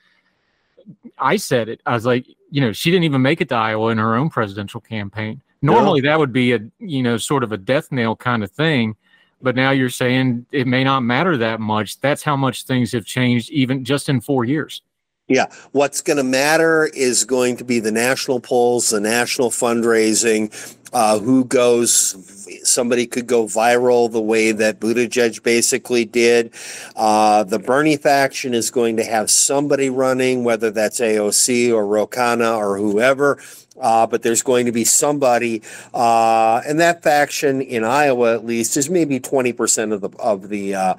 I 1.18 1.38
said 1.38 1.70
it. 1.70 1.82
I 1.86 1.94
was 1.94 2.06
like, 2.06 2.28
you 2.52 2.62
know, 2.62 2.74
she 2.74 2.92
didn't 2.92 3.06
even 3.06 3.22
make 3.22 3.42
it 3.42 3.50
to 3.50 3.56
Iowa 3.56 3.90
in 3.90 3.98
her 3.98 4.16
own 4.16 4.30
presidential 4.30 4.82
campaign. 4.82 5.42
Normally, 5.62 6.02
no. 6.02 6.10
that 6.10 6.20
would 6.20 6.34
be 6.34 6.54
a, 6.54 6.60
you 6.80 7.02
know, 7.02 7.18
sort 7.18 7.44
of 7.44 7.52
a 7.52 7.58
death 7.58 7.92
nail 7.92 8.16
kind 8.16 8.44
of 8.44 8.52
thing 8.52 8.96
but 9.42 9.56
now 9.56 9.72
you're 9.72 9.90
saying 9.90 10.46
it 10.52 10.68
may 10.68 10.84
not 10.84 11.02
matter 11.02 11.38
that 11.38 11.60
much. 11.60 12.00
That's 12.00 12.24
how 12.24 12.36
much 12.36 12.64
things 12.64 12.92
have 12.92 13.06
changed, 13.06 13.50
even 13.52 13.84
just 13.84 14.10
in 14.10 14.22
four 14.22 14.46
years. 14.46 14.82
Yeah. 15.28 15.48
What's 15.74 16.02
going 16.02 16.18
to 16.18 16.24
matter 16.24 16.88
is 16.94 17.26
going 17.26 17.58
to 17.58 17.66
be 17.66 17.80
the 17.80 17.92
national 17.92 18.40
polls, 18.40 18.90
the 18.90 19.02
national 19.02 19.50
fundraising, 19.50 20.52
uh, 20.94 21.20
who 21.20 21.46
goes. 21.46 22.16
Somebody 22.64 23.08
could 23.08 23.28
go 23.28 23.46
viral 23.46 24.12
the 24.12 24.22
way 24.22 24.52
that 24.52 24.80
Buttigieg 24.80 25.44
basically 25.44 26.06
did. 26.06 26.54
Uh, 26.96 27.44
the 27.44 27.60
Bernie 27.60 27.98
faction 27.98 28.54
is 28.54 28.72
going 28.72 28.98
to 28.98 29.04
have 29.04 29.30
somebody 29.30 29.90
running, 29.90 30.44
whether 30.44 30.72
that's 30.72 31.00
AOC 31.00 31.74
or 31.74 31.86
Ro 31.86 32.08
Khanna 32.08 32.58
or 32.58 32.78
whoever. 32.78 33.40
Uh, 33.80 34.08
but 34.08 34.24
there's 34.24 34.42
going 34.42 34.66
to 34.66 34.72
be 34.72 34.84
somebody, 34.84 35.62
uh, 35.94 36.62
and 36.68 36.80
that 36.80 37.04
faction 37.04 37.62
in 37.62 37.84
Iowa, 37.84 38.34
at 38.34 38.44
least, 38.44 38.76
is 38.76 38.90
maybe 38.90 39.20
20% 39.20 39.94
of 39.94 40.02
the 40.02 40.10
of 40.18 40.50
the 40.50 40.74
uh, 40.74 40.96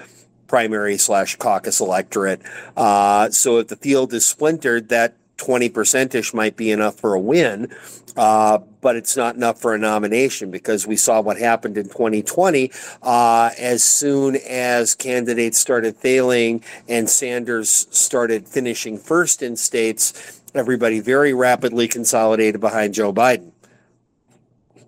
primary 0.48 0.96
slash 0.96 1.36
caucus 1.36 1.80
electorate. 1.80 2.40
Uh, 2.76 3.30
so 3.30 3.58
if 3.58 3.68
the 3.68 3.76
field 3.76 4.12
is 4.12 4.24
splintered, 4.24 4.88
that 4.88 5.14
20% 5.38 6.14
ish 6.14 6.34
might 6.34 6.56
be 6.56 6.70
enough 6.70 6.96
for 6.96 7.14
a 7.14 7.20
win, 7.20 7.74
uh, 8.16 8.58
but 8.80 8.96
it's 8.96 9.16
not 9.16 9.34
enough 9.34 9.60
for 9.60 9.74
a 9.74 9.78
nomination 9.78 10.50
because 10.50 10.86
we 10.86 10.96
saw 10.96 11.20
what 11.20 11.38
happened 11.38 11.78
in 11.78 11.84
2020. 11.84 12.70
Uh, 13.02 13.50
as 13.58 13.82
soon 13.82 14.36
as 14.48 14.94
candidates 14.94 15.58
started 15.58 15.96
failing 15.96 16.62
and 16.88 17.08
Sanders 17.08 17.86
started 17.90 18.46
finishing 18.46 18.98
first 18.98 19.42
in 19.42 19.56
states, 19.56 20.42
everybody 20.54 21.00
very 21.00 21.32
rapidly 21.32 21.88
consolidated 21.88 22.60
behind 22.60 22.94
Joe 22.94 23.12
Biden. 23.12 23.52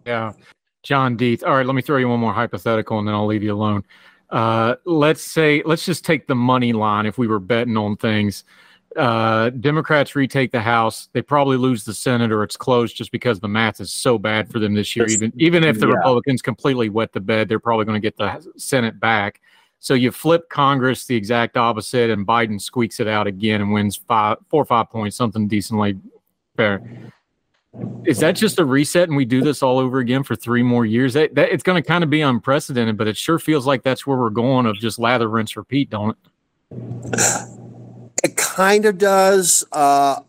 Yeah. 0.04 0.32
John 0.82 1.16
Deeth. 1.16 1.44
All 1.44 1.54
right, 1.54 1.66
let 1.66 1.74
me 1.74 1.82
throw 1.82 1.98
you 1.98 2.08
one 2.08 2.20
more 2.20 2.32
hypothetical 2.32 2.98
and 2.98 3.06
then 3.06 3.14
I'll 3.14 3.26
leave 3.26 3.42
you 3.42 3.54
alone. 3.54 3.84
Uh, 4.30 4.76
let's 4.84 5.22
say, 5.22 5.62
let's 5.66 5.84
just 5.84 6.04
take 6.04 6.26
the 6.26 6.34
money 6.34 6.72
line 6.72 7.06
if 7.06 7.18
we 7.18 7.26
were 7.26 7.40
betting 7.40 7.76
on 7.76 7.96
things. 7.96 8.44
Uh, 8.96 9.50
Democrats 9.50 10.16
retake 10.16 10.50
the 10.50 10.60
House. 10.60 11.08
They 11.12 11.22
probably 11.22 11.56
lose 11.56 11.84
the 11.84 11.94
Senate 11.94 12.32
or 12.32 12.42
it's 12.42 12.56
close 12.56 12.92
just 12.92 13.12
because 13.12 13.38
the 13.38 13.48
math 13.48 13.80
is 13.80 13.92
so 13.92 14.18
bad 14.18 14.50
for 14.50 14.58
them 14.58 14.74
this 14.74 14.96
year. 14.96 15.06
Even 15.06 15.32
even 15.36 15.62
if 15.62 15.78
the 15.78 15.86
Yeah. 15.86 15.94
Republicans 15.94 16.42
completely 16.42 16.88
wet 16.88 17.12
the 17.12 17.20
bed, 17.20 17.48
they're 17.48 17.60
probably 17.60 17.84
going 17.84 18.00
to 18.00 18.04
get 18.04 18.16
the 18.16 18.44
Senate 18.56 18.98
back. 18.98 19.40
So 19.78 19.94
you 19.94 20.10
flip 20.10 20.48
Congress 20.48 21.06
the 21.06 21.14
exact 21.14 21.56
opposite, 21.56 22.10
and 22.10 22.26
Biden 22.26 22.60
squeaks 22.60 23.00
it 23.00 23.06
out 23.06 23.26
again 23.26 23.60
and 23.60 23.72
wins 23.72 23.96
five, 23.96 24.38
four 24.48 24.60
or 24.60 24.66
five 24.66 24.90
points, 24.90 25.16
something 25.16 25.46
decently 25.46 25.96
fair. 26.56 26.82
Is 28.04 28.18
that 28.18 28.32
just 28.32 28.58
a 28.58 28.64
reset, 28.64 29.08
and 29.08 29.16
we 29.16 29.24
do 29.24 29.40
this 29.40 29.62
all 29.62 29.78
over 29.78 30.00
again 30.00 30.24
for 30.24 30.34
three 30.34 30.64
more 30.64 30.84
years? 30.84 31.14
That, 31.14 31.34
that 31.36 31.50
it's 31.50 31.62
going 31.62 31.80
to 31.80 31.86
kind 31.86 32.02
of 32.02 32.10
be 32.10 32.20
unprecedented, 32.20 32.98
but 32.98 33.06
it 33.06 33.16
sure 33.16 33.38
feels 33.38 33.66
like 33.66 33.84
that's 33.84 34.06
where 34.06 34.18
we're 34.18 34.30
going 34.30 34.66
of 34.66 34.76
just 34.76 34.98
lather, 34.98 35.28
rinse, 35.28 35.56
repeat, 35.56 35.88
don't 35.88 36.16
it? 36.72 37.20
It 38.22 38.36
kind 38.36 38.84
of 38.84 38.98
does. 38.98 39.64
Uh, 39.72 40.20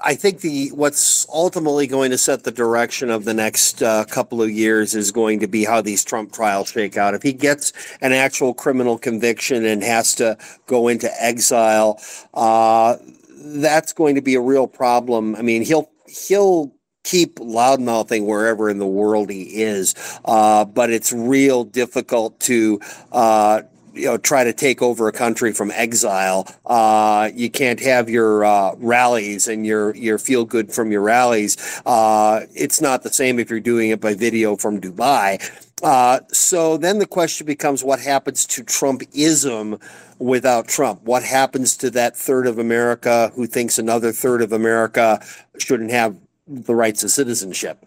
I 0.00 0.14
think 0.14 0.40
the 0.40 0.68
what's 0.68 1.26
ultimately 1.30 1.86
going 1.86 2.10
to 2.10 2.18
set 2.18 2.44
the 2.44 2.50
direction 2.50 3.10
of 3.10 3.24
the 3.24 3.32
next 3.32 3.82
uh, 3.82 4.04
couple 4.04 4.42
of 4.42 4.50
years 4.50 4.94
is 4.94 5.10
going 5.12 5.40
to 5.40 5.46
be 5.46 5.64
how 5.64 5.80
these 5.80 6.04
Trump 6.04 6.32
trials 6.32 6.70
shake 6.70 6.96
out. 6.96 7.14
If 7.14 7.22
he 7.22 7.32
gets 7.32 7.72
an 8.02 8.12
actual 8.12 8.52
criminal 8.52 8.98
conviction 8.98 9.64
and 9.64 9.82
has 9.82 10.14
to 10.16 10.36
go 10.66 10.88
into 10.88 11.10
exile, 11.22 12.00
uh, 12.34 12.96
that's 13.30 13.92
going 13.92 14.14
to 14.16 14.22
be 14.22 14.34
a 14.34 14.40
real 14.40 14.66
problem. 14.66 15.36
I 15.36 15.42
mean, 15.42 15.62
he'll 15.62 15.90
he'll 16.06 16.74
keep 17.04 17.36
loudmouthing 17.36 18.26
wherever 18.26 18.68
in 18.68 18.78
the 18.78 18.86
world 18.86 19.30
he 19.30 19.62
is, 19.62 19.94
uh, 20.24 20.64
but 20.64 20.90
it's 20.90 21.12
real 21.12 21.64
difficult 21.64 22.40
to 22.40 22.80
uh, 23.12 23.62
you 23.94 24.06
know 24.06 24.16
try 24.16 24.44
to 24.44 24.52
take 24.52 24.82
over 24.82 25.08
a 25.08 25.12
country 25.12 25.52
from 25.52 25.70
exile. 25.70 26.46
Uh, 26.66 27.30
you 27.34 27.50
can't 27.50 27.80
have 27.80 28.08
your 28.08 28.44
uh, 28.44 28.74
rallies 28.76 29.48
and 29.48 29.66
your 29.66 29.94
your 29.94 30.18
feel 30.18 30.44
good 30.44 30.72
from 30.72 30.90
your 30.90 31.02
rallies. 31.02 31.56
Uh, 31.86 32.46
it's 32.54 32.80
not 32.80 33.02
the 33.02 33.12
same 33.12 33.38
if 33.38 33.50
you're 33.50 33.60
doing 33.60 33.90
it 33.90 34.00
by 34.00 34.14
video 34.14 34.56
from 34.56 34.80
Dubai. 34.80 35.40
Uh, 35.82 36.20
so 36.32 36.76
then 36.76 36.98
the 36.98 37.06
question 37.06 37.46
becomes 37.46 37.84
what 37.84 38.00
happens 38.00 38.46
to 38.46 38.64
Trumpism 38.64 39.80
without 40.18 40.68
Trump? 40.68 41.02
What 41.02 41.22
happens 41.22 41.76
to 41.78 41.90
that 41.90 42.16
third 42.16 42.46
of 42.46 42.58
America 42.58 43.30
who 43.34 43.46
thinks 43.46 43.78
another 43.78 44.12
third 44.12 44.40
of 44.40 44.52
America 44.52 45.20
shouldn't 45.58 45.90
have 45.90 46.16
the 46.46 46.74
rights 46.74 47.02
of 47.04 47.10
citizenship? 47.10 47.84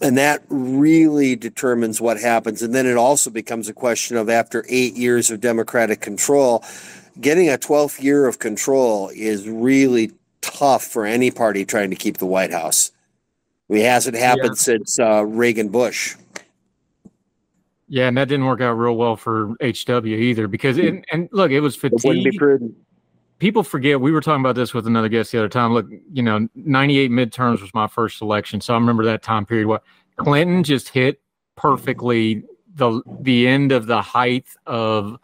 And 0.00 0.16
that 0.16 0.42
really 0.48 1.34
determines 1.34 2.00
what 2.00 2.20
happens. 2.20 2.62
And 2.62 2.74
then 2.74 2.86
it 2.86 2.96
also 2.96 3.30
becomes 3.30 3.68
a 3.68 3.72
question 3.74 4.16
of 4.16 4.28
after 4.30 4.64
eight 4.68 4.94
years 4.94 5.30
of 5.30 5.40
Democratic 5.40 6.00
control, 6.00 6.64
getting 7.20 7.48
a 7.48 7.58
12th 7.58 8.00
year 8.00 8.26
of 8.26 8.38
control 8.38 9.10
is 9.14 9.48
really 9.48 10.12
tough 10.40 10.84
for 10.84 11.04
any 11.04 11.30
party 11.32 11.64
trying 11.64 11.90
to 11.90 11.96
keep 11.96 12.18
the 12.18 12.26
White 12.26 12.52
House. 12.52 12.92
It 13.68 13.82
hasn't 13.84 14.16
happened 14.16 14.56
since 14.56 14.98
uh, 14.98 15.24
Reagan 15.26 15.68
Bush. 15.68 16.14
Yeah, 17.88 18.06
and 18.08 18.16
that 18.16 18.28
didn't 18.28 18.46
work 18.46 18.60
out 18.60 18.74
real 18.74 18.96
well 18.96 19.16
for 19.16 19.54
HW 19.62 20.06
either 20.06 20.46
because 20.46 20.78
it, 20.78 21.04
and 21.10 21.28
look, 21.32 21.50
it 21.50 21.60
was 21.60 21.76
It 21.82 21.92
wouldn't 22.04 22.24
be 22.24 22.24
fatigue. 22.24 22.38
prudent. 22.38 22.74
People 23.38 23.62
forget 23.62 24.00
we 24.00 24.10
were 24.10 24.20
talking 24.20 24.40
about 24.40 24.56
this 24.56 24.74
with 24.74 24.86
another 24.86 25.08
guest 25.08 25.30
the 25.30 25.38
other 25.38 25.48
time. 25.48 25.72
Look, 25.72 25.86
you 26.12 26.22
know, 26.22 26.48
98 26.56 27.10
midterms 27.10 27.60
was 27.60 27.72
my 27.72 27.86
first 27.86 28.20
election, 28.20 28.60
so 28.60 28.74
I 28.74 28.78
remember 28.78 29.04
that 29.04 29.22
time 29.22 29.46
period. 29.46 29.68
What 29.68 29.84
Clinton 30.16 30.64
just 30.64 30.88
hit 30.88 31.20
perfectly 31.56 32.42
the 32.74 33.00
the 33.20 33.46
end 33.46 33.70
of 33.72 33.86
the 33.86 34.02
height 34.02 34.46
of 34.66 35.18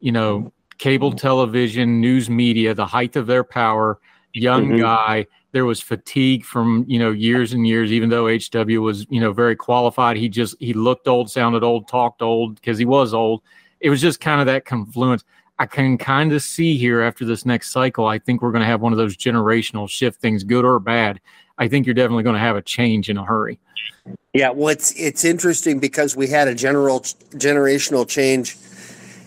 you 0.00 0.12
know 0.12 0.52
cable 0.78 1.12
television, 1.12 2.00
news 2.00 2.30
media, 2.30 2.74
the 2.74 2.86
height 2.86 3.16
of 3.16 3.26
their 3.26 3.42
power. 3.42 3.98
Young 4.34 4.68
Mhm. 4.70 4.78
guy. 4.78 5.26
There 5.50 5.64
was 5.64 5.80
fatigue 5.80 6.44
from 6.44 6.84
you 6.86 6.98
know 7.00 7.10
years 7.10 7.52
and 7.52 7.66
years. 7.66 7.90
Even 7.90 8.08
though 8.08 8.28
HW 8.28 8.82
was 8.82 9.04
you 9.10 9.20
know 9.20 9.32
very 9.32 9.56
qualified, 9.56 10.16
he 10.16 10.28
just 10.28 10.54
he 10.60 10.72
looked 10.74 11.08
old, 11.08 11.28
sounded 11.28 11.64
old, 11.64 11.88
talked 11.88 12.22
old 12.22 12.54
because 12.54 12.78
he 12.78 12.84
was 12.84 13.12
old. 13.14 13.42
It 13.80 13.90
was 13.90 14.00
just 14.00 14.20
kind 14.20 14.40
of 14.40 14.46
that 14.46 14.64
confluence. 14.64 15.24
I 15.58 15.66
can 15.66 15.98
kind 15.98 16.32
of 16.32 16.42
see 16.42 16.76
here 16.76 17.00
after 17.00 17.24
this 17.24 17.44
next 17.44 17.72
cycle. 17.72 18.06
I 18.06 18.18
think 18.18 18.42
we're 18.42 18.52
going 18.52 18.62
to 18.62 18.66
have 18.66 18.80
one 18.80 18.92
of 18.92 18.98
those 18.98 19.16
generational 19.16 19.88
shift 19.88 20.20
things, 20.20 20.44
good 20.44 20.64
or 20.64 20.78
bad. 20.78 21.20
I 21.58 21.66
think 21.66 21.86
you're 21.86 21.94
definitely 21.94 22.22
going 22.22 22.34
to 22.34 22.40
have 22.40 22.56
a 22.56 22.62
change 22.62 23.10
in 23.10 23.16
a 23.16 23.24
hurry. 23.24 23.58
Yeah, 24.32 24.50
well, 24.50 24.68
it's 24.68 24.92
it's 24.92 25.24
interesting 25.24 25.80
because 25.80 26.16
we 26.16 26.28
had 26.28 26.48
a 26.48 26.54
general 26.54 27.00
generational 27.00 28.08
change. 28.08 28.56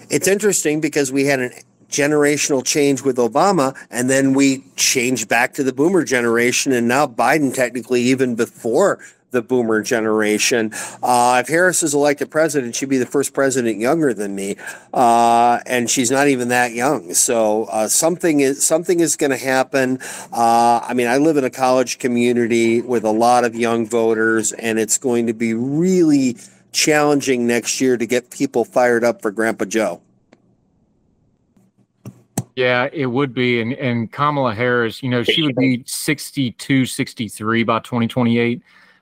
It's 0.09 0.27
interesting 0.27 0.79
because 0.79 1.11
we 1.11 1.25
had 1.25 1.39
a 1.39 1.49
generational 1.89 2.65
change 2.65 3.01
with 3.01 3.17
Obama, 3.17 3.75
and 3.91 4.09
then 4.09 4.33
we 4.33 4.63
changed 4.77 5.27
back 5.27 5.53
to 5.55 5.63
the 5.63 5.73
Boomer 5.73 6.03
generation, 6.03 6.71
and 6.71 6.87
now 6.87 7.05
Biden 7.05 7.53
technically 7.53 8.01
even 8.01 8.35
before 8.35 8.99
the 9.31 9.41
Boomer 9.41 9.81
generation. 9.81 10.71
Uh, 11.01 11.41
if 11.41 11.47
Harris 11.47 11.83
is 11.83 11.93
elected 11.93 12.29
president, 12.29 12.75
she'd 12.75 12.89
be 12.89 12.97
the 12.97 13.05
first 13.05 13.33
president 13.33 13.79
younger 13.79 14.13
than 14.13 14.35
me, 14.35 14.57
uh, 14.93 15.59
and 15.65 15.89
she's 15.89 16.11
not 16.11 16.27
even 16.27 16.49
that 16.49 16.73
young. 16.73 17.13
So 17.13 17.65
uh, 17.65 17.87
something 17.87 18.41
is 18.41 18.65
something 18.65 18.99
is 18.99 19.15
going 19.15 19.31
to 19.31 19.37
happen. 19.37 19.99
Uh, 20.31 20.81
I 20.83 20.93
mean, 20.93 21.07
I 21.07 21.17
live 21.17 21.37
in 21.37 21.43
a 21.43 21.49
college 21.49 21.97
community 21.97 22.81
with 22.81 23.03
a 23.03 23.11
lot 23.11 23.43
of 23.43 23.55
young 23.55 23.87
voters, 23.87 24.51
and 24.53 24.77
it's 24.77 24.97
going 24.97 25.27
to 25.27 25.33
be 25.33 25.53
really 25.53 26.37
challenging 26.71 27.47
next 27.47 27.81
year 27.81 27.97
to 27.97 28.05
get 28.05 28.29
people 28.29 28.63
fired 28.65 29.03
up 29.03 29.21
for 29.21 29.31
Grandpa 29.31 29.65
Joe. 29.65 30.01
Yeah, 32.55 32.89
it 32.91 33.07
would 33.07 33.33
be. 33.33 33.61
And, 33.61 33.73
and 33.73 34.11
Kamala 34.11 34.53
Harris, 34.53 35.01
you 35.01 35.09
know, 35.09 35.23
she 35.23 35.41
would 35.41 35.55
be 35.55 35.83
62, 35.85 36.85
63 36.85 37.63
by 37.63 37.79
2028. 37.79 38.61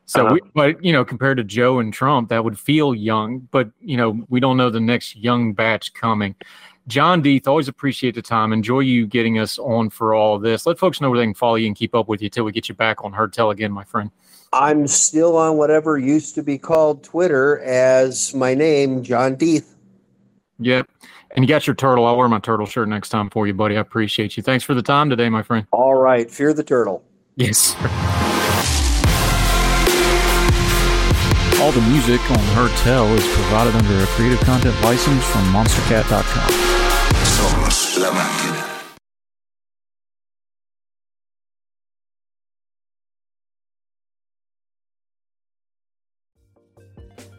So, 0.09 0.25
Uh-huh. 0.25 0.33
we, 0.33 0.41
but, 0.55 0.83
you 0.83 0.91
know, 0.91 1.05
compared 1.05 1.37
to 1.37 1.43
Joe 1.43 1.77
and 1.77 1.93
Trump, 1.93 2.29
that 2.29 2.43
would 2.43 2.57
feel 2.57 2.95
young. 2.95 3.47
But, 3.51 3.69
you 3.79 3.95
know, 3.95 4.25
we 4.27 4.39
don't 4.39 4.57
know 4.57 4.71
the 4.71 4.79
next 4.79 5.15
young 5.15 5.53
batch 5.53 5.93
coming. 5.93 6.33
John 6.87 7.21
Deeth, 7.21 7.47
always 7.47 7.67
appreciate 7.67 8.15
the 8.15 8.23
time. 8.23 8.51
Enjoy 8.51 8.79
you 8.79 9.05
getting 9.05 9.37
us 9.37 9.59
on 9.59 9.91
for 9.91 10.15
all 10.15 10.39
this. 10.39 10.65
Let 10.65 10.79
folks 10.79 10.99
know 10.99 11.11
where 11.11 11.19
they 11.19 11.25
can 11.25 11.35
follow 11.35 11.57
you 11.57 11.67
and 11.67 11.75
keep 11.75 11.93
up 11.93 12.07
with 12.07 12.23
you 12.23 12.29
till 12.29 12.43
we 12.43 12.51
get 12.51 12.67
you 12.67 12.73
back 12.73 13.03
on 13.05 13.13
Heard 13.13 13.33
Tell 13.33 13.51
again, 13.51 13.71
my 13.71 13.83
friend. 13.83 14.09
I'm 14.51 14.87
still 14.87 15.37
on 15.37 15.57
whatever 15.57 15.99
used 15.99 16.33
to 16.33 16.41
be 16.41 16.57
called 16.57 17.03
Twitter 17.03 17.59
as 17.59 18.33
my 18.33 18.55
name, 18.55 19.03
John 19.03 19.35
Deeth. 19.35 19.75
Yep. 20.57 20.89
And 21.35 21.45
you 21.45 21.47
got 21.47 21.67
your 21.67 21.75
turtle. 21.75 22.07
I'll 22.07 22.17
wear 22.17 22.27
my 22.27 22.39
turtle 22.39 22.65
shirt 22.65 22.89
next 22.89 23.09
time 23.09 23.29
for 23.29 23.45
you, 23.45 23.53
buddy. 23.53 23.77
I 23.77 23.81
appreciate 23.81 24.37
you. 24.37 24.41
Thanks 24.41 24.63
for 24.63 24.73
the 24.73 24.81
time 24.81 25.11
today, 25.11 25.29
my 25.29 25.43
friend. 25.43 25.67
All 25.71 25.93
right, 25.93 26.31
fear 26.31 26.51
the 26.51 26.63
turtle. 26.63 27.03
Yes. 27.35 27.75
All 31.69 31.75
the 31.75 31.87
music 31.91 32.19
on 32.31 32.39
Heard 32.55 32.75
Tell 32.77 33.05
is 33.13 33.23
provided 33.27 33.75
under 33.75 34.03
a 34.03 34.07
Creative 34.07 34.39
Content 34.39 34.75
license 34.81 35.23
from 35.25 35.41
MonsterCat.com. 35.53 36.49
Somos 37.25 37.99
la 37.99 38.09
máquina. 38.09 38.65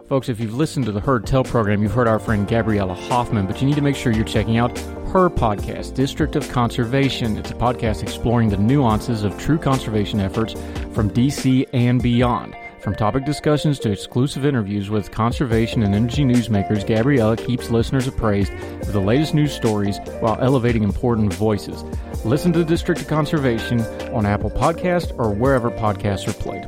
Folks, 0.07 0.29
if 0.29 0.39
you've 0.39 0.55
listened 0.55 0.87
to 0.87 0.93
the 0.93 1.01
Heard 1.01 1.27
Tell 1.27 1.43
program, 1.43 1.83
you've 1.83 1.91
heard 1.91 2.07
our 2.07 2.21
friend 2.21 2.47
Gabriella 2.47 2.95
Hoffman, 2.95 3.47
but 3.47 3.61
you 3.61 3.67
need 3.67 3.75
to 3.75 3.83
make 3.83 3.97
sure 3.97 4.13
you're 4.13 4.25
checking 4.25 4.59
out 4.59 4.79
her 5.09 5.29
podcast, 5.29 5.95
District 5.95 6.37
of 6.37 6.49
Conservation. 6.51 7.37
It's 7.37 7.51
a 7.51 7.55
podcast 7.55 8.05
exploring 8.05 8.51
the 8.51 8.59
nuances 8.59 9.25
of 9.25 9.37
true 9.41 9.59
conservation 9.59 10.21
efforts 10.21 10.53
from 10.93 11.11
DC 11.11 11.67
and 11.73 12.01
beyond. 12.01 12.55
From 12.81 12.95
topic 12.95 13.27
discussions 13.27 13.79
to 13.81 13.93
exclusive 13.93 14.47
interviews 14.47 14.89
with 14.89 15.11
conservation 15.11 15.83
and 15.83 15.95
energy 15.95 16.25
newsmakers, 16.25 16.87
Gabriella 16.87 17.37
keeps 17.37 17.69
listeners 17.69 18.07
appraised 18.07 18.55
of 18.55 18.95
the 18.95 19.01
latest 19.01 19.35
news 19.35 19.53
stories 19.53 19.99
while 20.21 20.39
elevating 20.41 20.83
important 20.83 21.31
voices. 21.35 21.83
Listen 22.25 22.55
to 22.55 22.61
the 22.61 22.65
District 22.65 22.99
of 22.99 23.07
Conservation 23.07 23.83
on 24.15 24.25
Apple 24.25 24.51
Podcast 24.51 25.13
or 25.19 25.31
wherever 25.31 25.71
podcasts 25.71 26.27
are 26.27 26.33
played. 26.33 26.65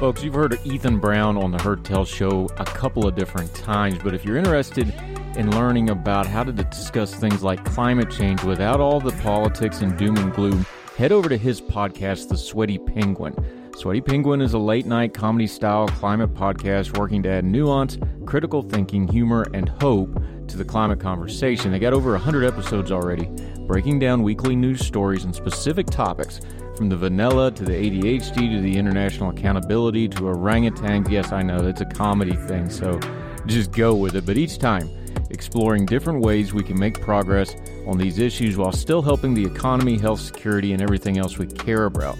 Folks, 0.00 0.24
you've 0.24 0.34
heard 0.34 0.58
Ethan 0.64 0.98
Brown 0.98 1.36
on 1.36 1.52
the 1.52 1.62
Heard 1.62 1.84
Tell 1.84 2.04
show 2.04 2.48
a 2.56 2.64
couple 2.64 3.06
of 3.06 3.14
different 3.14 3.54
times, 3.54 3.98
but 4.02 4.14
if 4.14 4.24
you're 4.24 4.36
interested 4.36 4.92
in 5.36 5.48
learning 5.52 5.90
about 5.90 6.26
how 6.26 6.42
to 6.42 6.50
discuss 6.50 7.14
things 7.14 7.44
like 7.44 7.64
climate 7.64 8.10
change 8.10 8.42
without 8.42 8.80
all 8.80 8.98
the 8.98 9.12
politics 9.22 9.80
and 9.80 9.96
doom 9.96 10.16
and 10.16 10.34
gloom, 10.34 10.66
head 10.96 11.12
over 11.12 11.28
to 11.28 11.38
his 11.38 11.60
podcast, 11.60 12.28
The 12.28 12.36
Sweaty 12.36 12.78
Penguin. 12.78 13.34
Sweaty 13.76 14.02
Penguin 14.02 14.42
is 14.42 14.52
a 14.52 14.58
late 14.58 14.84
night 14.84 15.14
comedy 15.14 15.46
style 15.46 15.88
climate 15.88 16.34
podcast 16.34 16.96
working 16.98 17.22
to 17.22 17.30
add 17.30 17.44
nuance, 17.44 17.96
critical 18.26 18.62
thinking, 18.62 19.08
humor, 19.08 19.46
and 19.54 19.68
hope 19.68 20.22
to 20.48 20.58
the 20.58 20.64
climate 20.64 21.00
conversation. 21.00 21.72
They 21.72 21.78
got 21.78 21.94
over 21.94 22.12
100 22.12 22.44
episodes 22.44 22.92
already, 22.92 23.24
breaking 23.66 24.00
down 24.00 24.22
weekly 24.22 24.54
news 24.54 24.84
stories 24.84 25.24
and 25.24 25.34
specific 25.34 25.86
topics 25.86 26.40
from 26.76 26.90
the 26.90 26.96
vanilla 26.96 27.50
to 27.52 27.64
the 27.64 27.72
ADHD 27.72 28.54
to 28.54 28.60
the 28.60 28.76
international 28.76 29.30
accountability 29.30 30.08
to 30.08 30.20
orangutans. 30.20 31.10
Yes, 31.10 31.32
I 31.32 31.42
know 31.42 31.66
it's 31.66 31.80
a 31.80 31.86
comedy 31.86 32.36
thing, 32.36 32.68
so 32.68 33.00
just 33.46 33.72
go 33.72 33.94
with 33.94 34.14
it. 34.14 34.26
But 34.26 34.36
each 34.36 34.58
time, 34.58 34.90
exploring 35.32 35.86
different 35.86 36.20
ways 36.20 36.52
we 36.52 36.62
can 36.62 36.78
make 36.78 37.00
progress 37.00 37.56
on 37.86 37.96
these 37.98 38.18
issues 38.18 38.56
while 38.56 38.72
still 38.72 39.02
helping 39.02 39.34
the 39.34 39.44
economy, 39.44 39.98
health, 39.98 40.20
security, 40.20 40.72
and 40.72 40.80
everything 40.82 41.18
else 41.18 41.38
we 41.38 41.46
care 41.46 41.86
about. 41.86 42.16